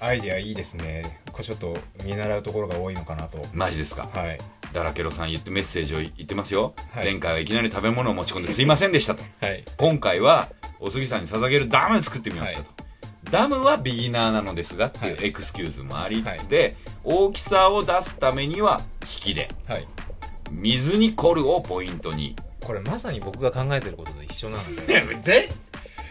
[0.00, 1.20] アイデアいいですね。
[1.32, 3.38] これちょっと見習うところが多いのかなと。
[3.52, 4.08] マジですか？
[4.12, 4.38] はい。
[4.72, 7.04] ダラケロさん言ってメッセージを言ってますよ、はい。
[7.06, 9.24] 前回はいきなり食べ物を持ち込んですいませんでしたと。
[9.40, 9.64] はい。
[9.78, 12.70] 今回はお杉さんに捧げるダム作ってみましたと、
[13.30, 15.26] ダムはビギナーなのですがっていうはい。
[15.26, 19.86] エクスキューズもありつつで、大きさを出すためには引きではい。
[20.50, 22.36] 水に凝るをポイントに。
[22.64, 24.92] これまさに僕が考えてることと一緒なのいで。
[24.94, 25.48] やぜ？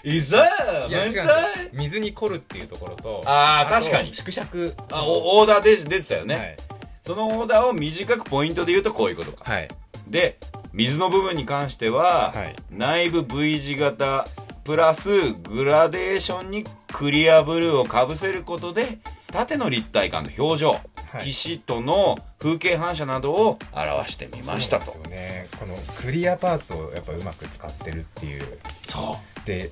[0.04, 0.46] いざ
[0.88, 1.26] いや違うんですよ。
[1.74, 4.14] 水に凝るっていうところとあーと確かに。
[4.14, 4.74] 縮尺。
[4.92, 6.58] あおオーダーで出てたよね、はい。
[7.06, 9.52] そのオーダーを短くポイントで言うとこういうことか。
[9.52, 9.68] はい。
[10.08, 10.38] で
[10.74, 12.56] 水の部分に関しては、はい。
[12.70, 14.28] 内部 V 字型
[14.66, 18.98] プラスグラデーションにクリアブルーをかぶせることで
[19.28, 20.80] 縦の立体感と表情、は
[21.22, 21.32] い。
[21.32, 24.86] 岸との風景反射などを表してみましたと。
[24.86, 25.48] ですよね。
[25.60, 28.60] このクリアパーツをやっぱうまく使ってるっていう。
[28.88, 29.46] そう。
[29.46, 29.70] で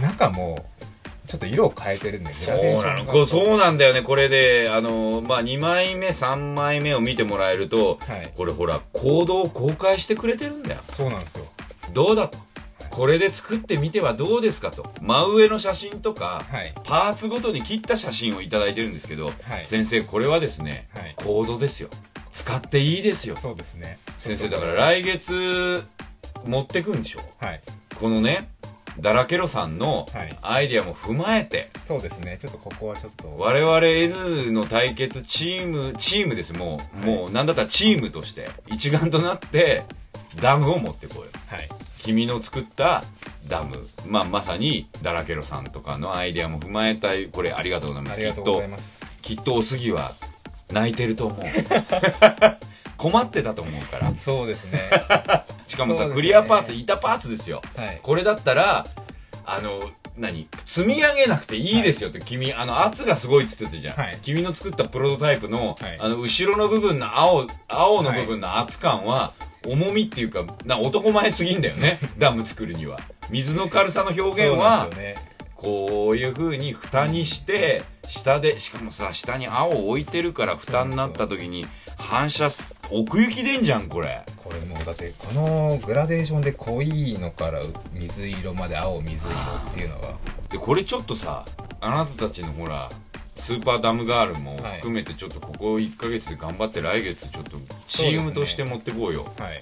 [0.00, 0.66] 中も
[1.28, 3.26] ちょっと色を変えてるんでそうなの。
[3.26, 4.02] そうなんだよね。
[4.02, 8.32] これであのまあ2枚目3枚目を見てもらえるとはい。
[8.36, 10.80] これほらコードを公開してくれてるんだよ。
[10.88, 11.46] そうなんですよ。
[11.92, 12.38] どうだと
[12.92, 14.92] これで作ってみてはどうですかと。
[15.00, 16.74] 真上の写真とかはい。
[16.84, 19.66] パーツごとに切った写真をいただいてるんですけど、はい。
[19.66, 21.14] 先生これはですね、はい。
[21.16, 21.88] コードですよ。
[22.30, 23.36] 使っていいですよ。
[23.36, 23.98] そうですね。
[24.18, 25.82] 先生だから来月
[26.44, 27.20] 持ってくんでしょ。
[27.40, 27.62] はい。
[27.98, 28.50] このね
[29.00, 30.38] ダラケロさんのはい。
[30.42, 31.70] アイデアも踏まえて。
[31.80, 32.36] そうですね。
[32.42, 33.34] ちょっとここはちょっと。
[33.38, 36.52] 我々 N の対決チームチームです。
[36.52, 39.84] もう、もうなんだったらチームとして一丸となって
[40.42, 41.28] ダムを持ってこうよ。
[41.46, 41.68] はい
[42.04, 43.04] 君の作った
[43.46, 47.28] ダム、まあ、まさにダラケロさんとかのアイデアも踏まえたい。
[47.28, 48.12] これありがとうございます。
[48.14, 49.00] ありがとうございます。
[49.22, 50.14] きっとおすぎは
[50.72, 51.46] 泣いてると思う。
[52.96, 54.14] 困ってたと思うから。
[54.16, 54.90] そうですね。
[55.66, 56.14] しかもさ、ね。
[56.14, 57.62] クリアパーツ板パーツですよ。
[57.76, 58.00] はい。
[58.02, 58.84] これだったら
[59.44, 59.80] あの
[60.16, 60.48] 何？
[60.64, 64.18] 積み上げなくていいですよって、君あの圧がすごいっつってたじゃん、はい。
[64.22, 65.98] 君の作ったプロトタイプの,、はい。
[66.00, 69.34] あの後ろの部分の青青の部分の圧感は、
[69.66, 71.98] 重みっていうかな男前すぎんだよね。
[72.18, 72.98] ダム作るには。
[73.30, 75.14] 水の軽さの表現そうなはんですよね。
[75.54, 84.24] こういう風に蓋にして下でしかもさ下に青を置いてるから蓋になった時に反射す奥行きでんじゃんこれ。
[84.36, 87.62] これもうだってこのグラデーションで濃いのから
[87.92, 89.34] 水色まで青水色
[89.70, 90.14] っていうのは。
[90.50, 91.44] でこれちょっとさ
[91.80, 92.90] あなたたちのほら
[93.36, 94.76] スーパーダムガールもはい。
[94.76, 99.32] 含めてちょっとここ1ヶ月で頑張って来月ちょっとチームとして持ってこうよ。
[99.38, 99.60] はい。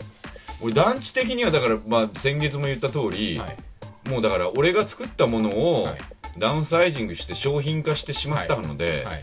[0.60, 4.08] 俺団地的にはだから、まあ、先月も言った通り、はい。
[4.08, 5.50] もうだから俺が作ったもの
[5.80, 5.98] をはい。
[6.38, 9.22] ダウンサイジングして商品化してしまったので、はい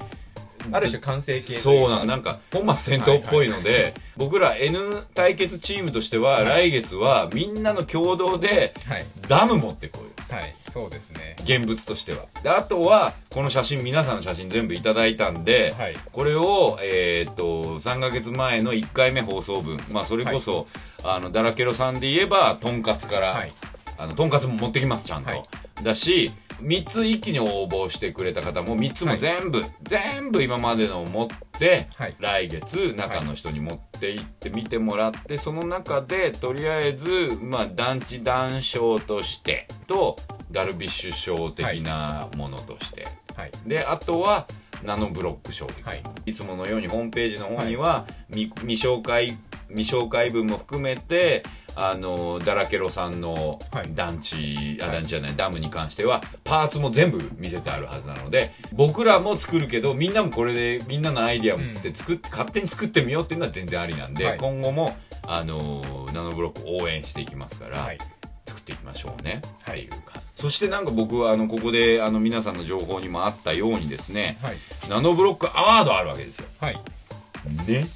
[0.75, 1.97] ある種完成形そうか。
[1.97, 6.45] なんなんか本末転倒っぽいので、僕ら N 対決チームとしては、はい。
[6.45, 9.05] 来月はみんなの共同ではい。
[9.27, 11.35] ダム持ってこうよはいそうですね。
[11.43, 12.25] 現物としては。
[12.43, 15.95] であとはこの写真皆さんの写真全部いただいたんで、はい。
[16.11, 20.67] これを、えーっと3ヶ月前の1回目放送分、まあ、それこそ、
[21.03, 23.53] あのダラケロさんで言えばとんかつから、はい。
[23.97, 25.43] あのとんかつも持ってきますちゃんと、はい。
[25.83, 31.27] だし3つ一気に応募してくれた方も3つも全部、全部今までの持っ
[31.57, 32.15] って、はい。
[32.19, 40.15] 来月中の人に持って行って見てもらって、その中でとりあえず、まあ、団地談賞としてと
[40.51, 43.51] ダルビッシュ賞的なものとして、はい。
[43.65, 44.47] であとは
[44.83, 46.03] ナノブロック賞的な、はい。
[46.27, 49.37] いつものようにホームページの方には、未未紹介
[49.69, 51.43] 未紹介文も含めて
[51.79, 53.89] あのダラケロさんのはい。
[53.93, 54.95] 団地、あはい。
[54.95, 64.37] 団地じゃないダムに関してはパーツも全部見せてあるはずなので僕らも作るけどみんなもこれでみんなのアイディアを持って作って、勝手に作ってみようっていうのは全然ありなんで、はい。
[64.39, 67.97] 今後もあのナノブロック応援していきますから、はい。
[68.47, 69.83] 作っていきましょうね、はい。
[69.83, 70.21] っていうか。
[70.35, 74.57] そしてなんか僕はあのここであの皆さんの情報にもあったようにですねはい。
[74.89, 76.45] ナノブロックアワードあるわけですよ。
[76.59, 76.79] はい。
[77.67, 77.87] ね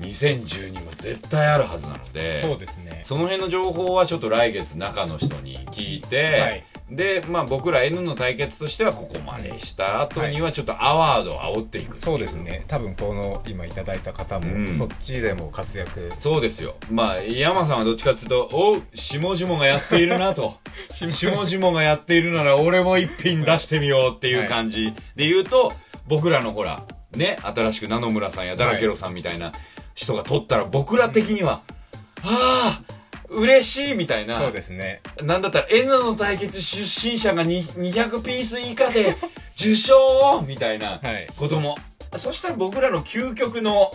[0.00, 3.02] 2012も絶対あるはずなのでそうですね。
[3.04, 6.64] その辺の情報はちょっと来月中の人に聞いて、はい。
[6.90, 12.64] で、まあ、僕ら N の対決としてはここまでした後にはちょっとアワードを煽っていくそうですね。
[12.68, 14.78] 多分この今いただいた方も、うん。
[14.78, 16.12] そっちでも活躍。
[16.18, 16.62] そうです。
[16.62, 20.56] よまあ山さんはどっちかっていうと「おう下々がやっているな」 と
[20.90, 21.72] 「下々。
[21.72, 25.72] がやっているなら俺も一品出してみよう」っていう感じで言うと、
[26.08, 26.84] 僕らのほら
[27.16, 29.52] ね新しくナノ村さんやダラケロさんみたいな
[29.94, 31.62] 人が取ったら僕ら的には
[32.22, 32.94] 「ああ
[33.28, 34.38] 嬉しい」みたいな。
[34.38, 35.00] そうですね。
[35.22, 39.16] なんだったら N の対決出身者がに200ピース以下で
[39.56, 41.26] 受賞みたいなはい。
[41.36, 41.76] ことも、
[42.16, 43.90] そしたら僕らの究極の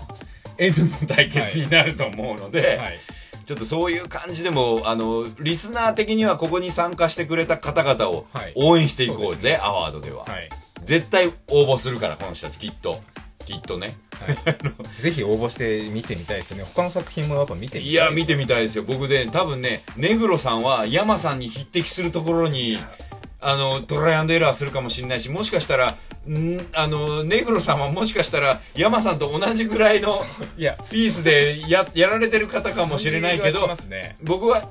[0.57, 2.99] N の対決になると思うので、はい。
[3.45, 8.51] ちょっとそういう感じでもあのリスナー的にはここに参加してくれた方々をはい。
[8.55, 9.59] 応援していこうぜ、そうね。
[9.61, 10.49] アワードでは、はい。
[10.83, 11.31] 絶対応
[11.65, 13.01] 募するからこの人たちきっと
[13.47, 13.95] きっとね。
[14.19, 14.37] はい、
[15.01, 16.65] ぜひ応募して見てみたいですよね。
[16.75, 18.83] 他の作品もやっぱ見てみたいいや見てみたいですよ。
[18.83, 22.79] 僕で多分ね目黒さんは山さんに匹敵するところに
[23.39, 30.19] あのトライアンドエラーするかもしれないしもしかしたらんあの目黒さんはもしかしたら山さんと同じぐらいの
[30.89, 34.17] ピースでややられてる方かもしれないけどね。
[34.21, 34.69] 僕は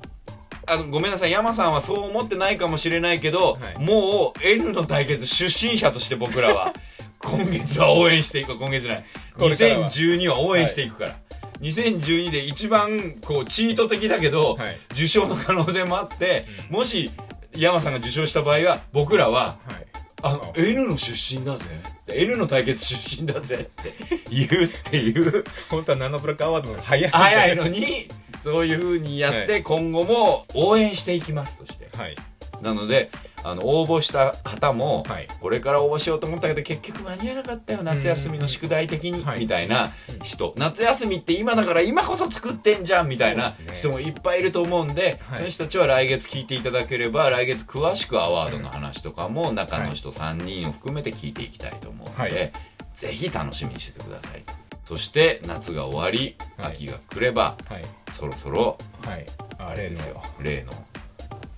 [0.66, 1.31] あのごめんなさい。
[1.31, 3.85] 山さんはそう思ってないかもしれないけど、はい。
[3.85, 6.74] もう N の対決出身者として僕らは
[7.20, 9.04] 今月は応援していく今月じゃない。
[9.38, 9.90] これからは。
[9.90, 11.16] 2012は応援していくから、
[11.60, 14.78] 2012で一番こうチート的だけど、はい。
[14.92, 17.10] 受賞の可能性もあって、もし
[17.54, 19.86] 山さんが受賞した場合は僕らははい。
[20.22, 21.64] あの N の出身だぜ。
[22.08, 23.92] N の対決出身だぜって
[24.30, 25.44] 言うっていう。
[25.68, 27.10] 本当はナノブロックアワードの早い。
[27.10, 28.08] 早いのに
[28.42, 31.88] そういう風にやって今後も応援していきますとして。
[31.96, 32.16] はい
[32.62, 33.11] なので
[33.46, 35.28] あの応募した方も、はい。
[35.40, 39.40] これから応募しようと思ったけど結局間に合わなかったよ夏休みの宿題的に、はい。
[39.40, 39.92] みたいな
[40.24, 40.52] 人。
[40.57, 45.38] 夏休みって今だから今こそ作ってんじゃんみたいな人もいっぱいいると思うんで、はい。
[45.38, 52.52] その人たちは来月聞いていただければ来月詳しくアワードの話とかも中の人3人を含めて聞いていきたいと思うので、はい。
[52.96, 54.42] ぜひ楽しみにしててください。
[54.86, 56.72] そして夏が終わりはい。
[56.72, 57.82] 秋が来れば、はい。
[58.18, 59.26] そろそろはい。
[59.59, 59.90] あ例の。
[59.90, 60.22] ですよ。
[60.40, 60.72] 例の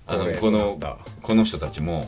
[0.09, 0.79] あのこの
[1.21, 2.05] この人たちもはい。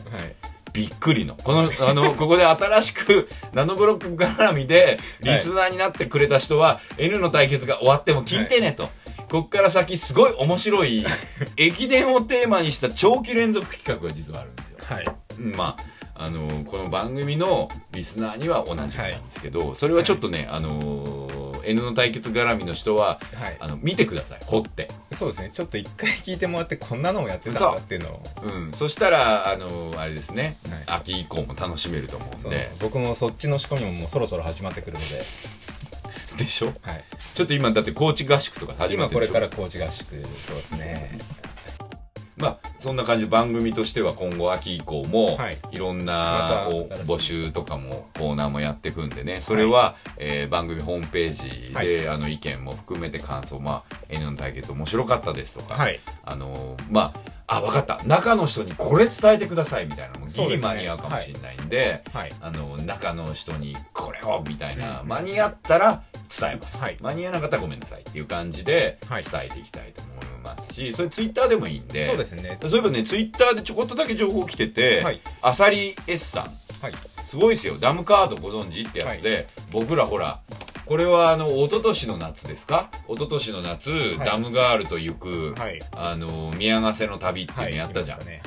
[0.72, 1.36] びっくりの。
[1.36, 8.88] このあの ここで新しくナノブロック絡みでリスナーになってくれた人は、N の対決が終わっても聞いてねと、
[9.30, 11.04] こっから先すごい面白い
[11.56, 14.96] 駅伝をテーマにした長期連続企画が実はあるんですよ。
[14.96, 15.06] はい。
[15.38, 21.28] うんまああのこの番組のリスナーには同じなんですけど、それはちょっとね、あの
[21.64, 23.56] N の対決絡みの人ははい。
[23.60, 24.40] あの見てください。
[24.44, 24.88] 掘って。
[25.14, 25.50] そうですね。
[25.52, 28.22] ちょっと一回聞いてもらってこんなのもやってたんだっていうのを。
[28.42, 30.56] うん、そしたらあのあれですね、
[30.86, 32.72] は秋以降も楽しめると思うんで。
[32.80, 35.22] 僕もそっちの仕込みももうそろそろ始まってくるので、
[36.38, 36.66] でしょ？
[36.82, 37.04] はい、
[37.34, 39.56] ちょっと今だって高知合宿とか始ま今これってるでしょ？
[39.56, 40.10] から高知合宿。
[40.10, 41.18] そうですね
[42.36, 45.58] まあそんな感じで番組としては今後秋以降も、はい。
[45.70, 46.68] い、ろんな
[47.06, 49.36] 募集とかもコーナーもやっていくんでね。
[49.36, 56.00] それは、えー番組ホームページで、あの意見も含めて感想、まあ、N の対決面白かったですとか、はい。
[56.24, 58.00] あのーまああ分かった。
[58.04, 60.14] 中の人にこれ伝えてくださいみたいな。
[60.14, 60.68] のもギリそうですね。
[60.68, 62.32] 間に合うかもしれないんではい。
[62.40, 66.96] あの中の人にこれをみたいな、間に合ったら伝えます、はい。
[67.00, 69.24] 間に合わなかったらごめんなさいっていう感じで伝はい。
[69.46, 72.58] えていきたいと思いますし、それツイッターでもいいんでそうですね。
[72.62, 75.20] そういえばねツイッターでちょこっとだけ情報来てて、はい。
[75.40, 76.44] アサリ S さん。
[76.80, 76.92] はい
[77.32, 77.78] すごいですよ。
[77.78, 80.42] ダムカードご存知ってやつで、僕らほら
[80.84, 82.90] これはあの一昨年の夏ですか？
[83.08, 84.18] 一昨年の夏、い。
[84.18, 85.80] ダムガールと行く、はい。
[85.92, 88.42] あの宮ヶ瀬の旅っていうのやったじゃん、ね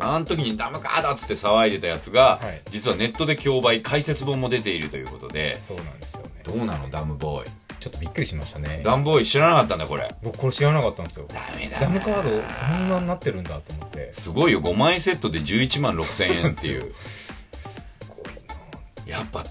[0.00, 2.62] あの時にダムカードっつって騒いでたやつが、はい。
[2.72, 6.30] 実はネットで競売解説本も出ているということではいそうなんですよね。
[6.42, 6.90] どうなの？
[6.90, 7.50] ダムボーイ。
[7.78, 8.80] ちょっとびっくりしましたね。
[8.82, 10.12] ダムボーイ知らなかったんだこれ。
[10.22, 11.26] 僕これ知らなかったんですよ。
[11.28, 11.86] ダメだな。
[11.86, 14.12] ダムカードこんなになってるんだと思って。
[14.14, 14.60] すごいよ。
[14.60, 16.94] 5枚セットで11万6000円っていう
[19.06, 19.44] やっぱ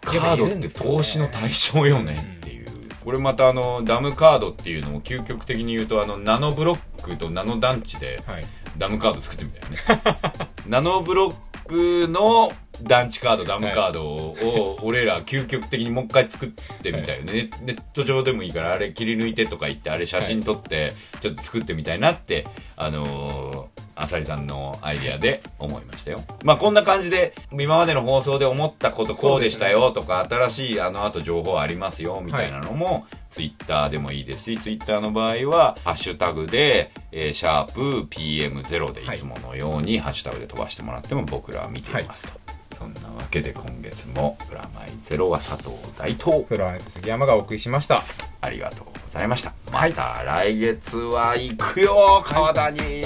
[0.00, 2.66] カードって投資の対象よねっていう。
[3.04, 8.44] これまたあのダムカードっていうのを究極的に言うとあのナノブロックとナノ団地ではい。
[8.78, 10.48] ダムカード作ってみたいなね。
[10.66, 11.34] ナノブロッ
[11.66, 12.52] クの
[12.82, 16.48] 団地カードダムカードを俺ら究極的にもう一回作っ
[16.82, 22.46] てみたいよね、ネット上でもいいからあれ切り抜いてとか言ってあれ写真撮ってちょっと作ってみたいなって
[22.76, 26.20] あのーあさりさんのアイディアで思いましたよ。
[26.44, 39.18] まあこんな感じで今までの放送で思ったことこうでしたよとか、新しいあの後情報ありますよみたいなのも、ツイッターでもいいですしツイッターの場合はハッシュタグで、えーシャープ PM0 でい。
[39.18, 42.32] つものようにハッシュタグで飛ばしてもらっても僕らは見ていますと、
[42.76, 48.02] そんなわけで今月も「プラマイゼロ」は佐藤大東フロアネット杉山がお送りしました。
[48.40, 49.52] ありがとうございました。
[49.70, 53.02] また来月は行くよ川田に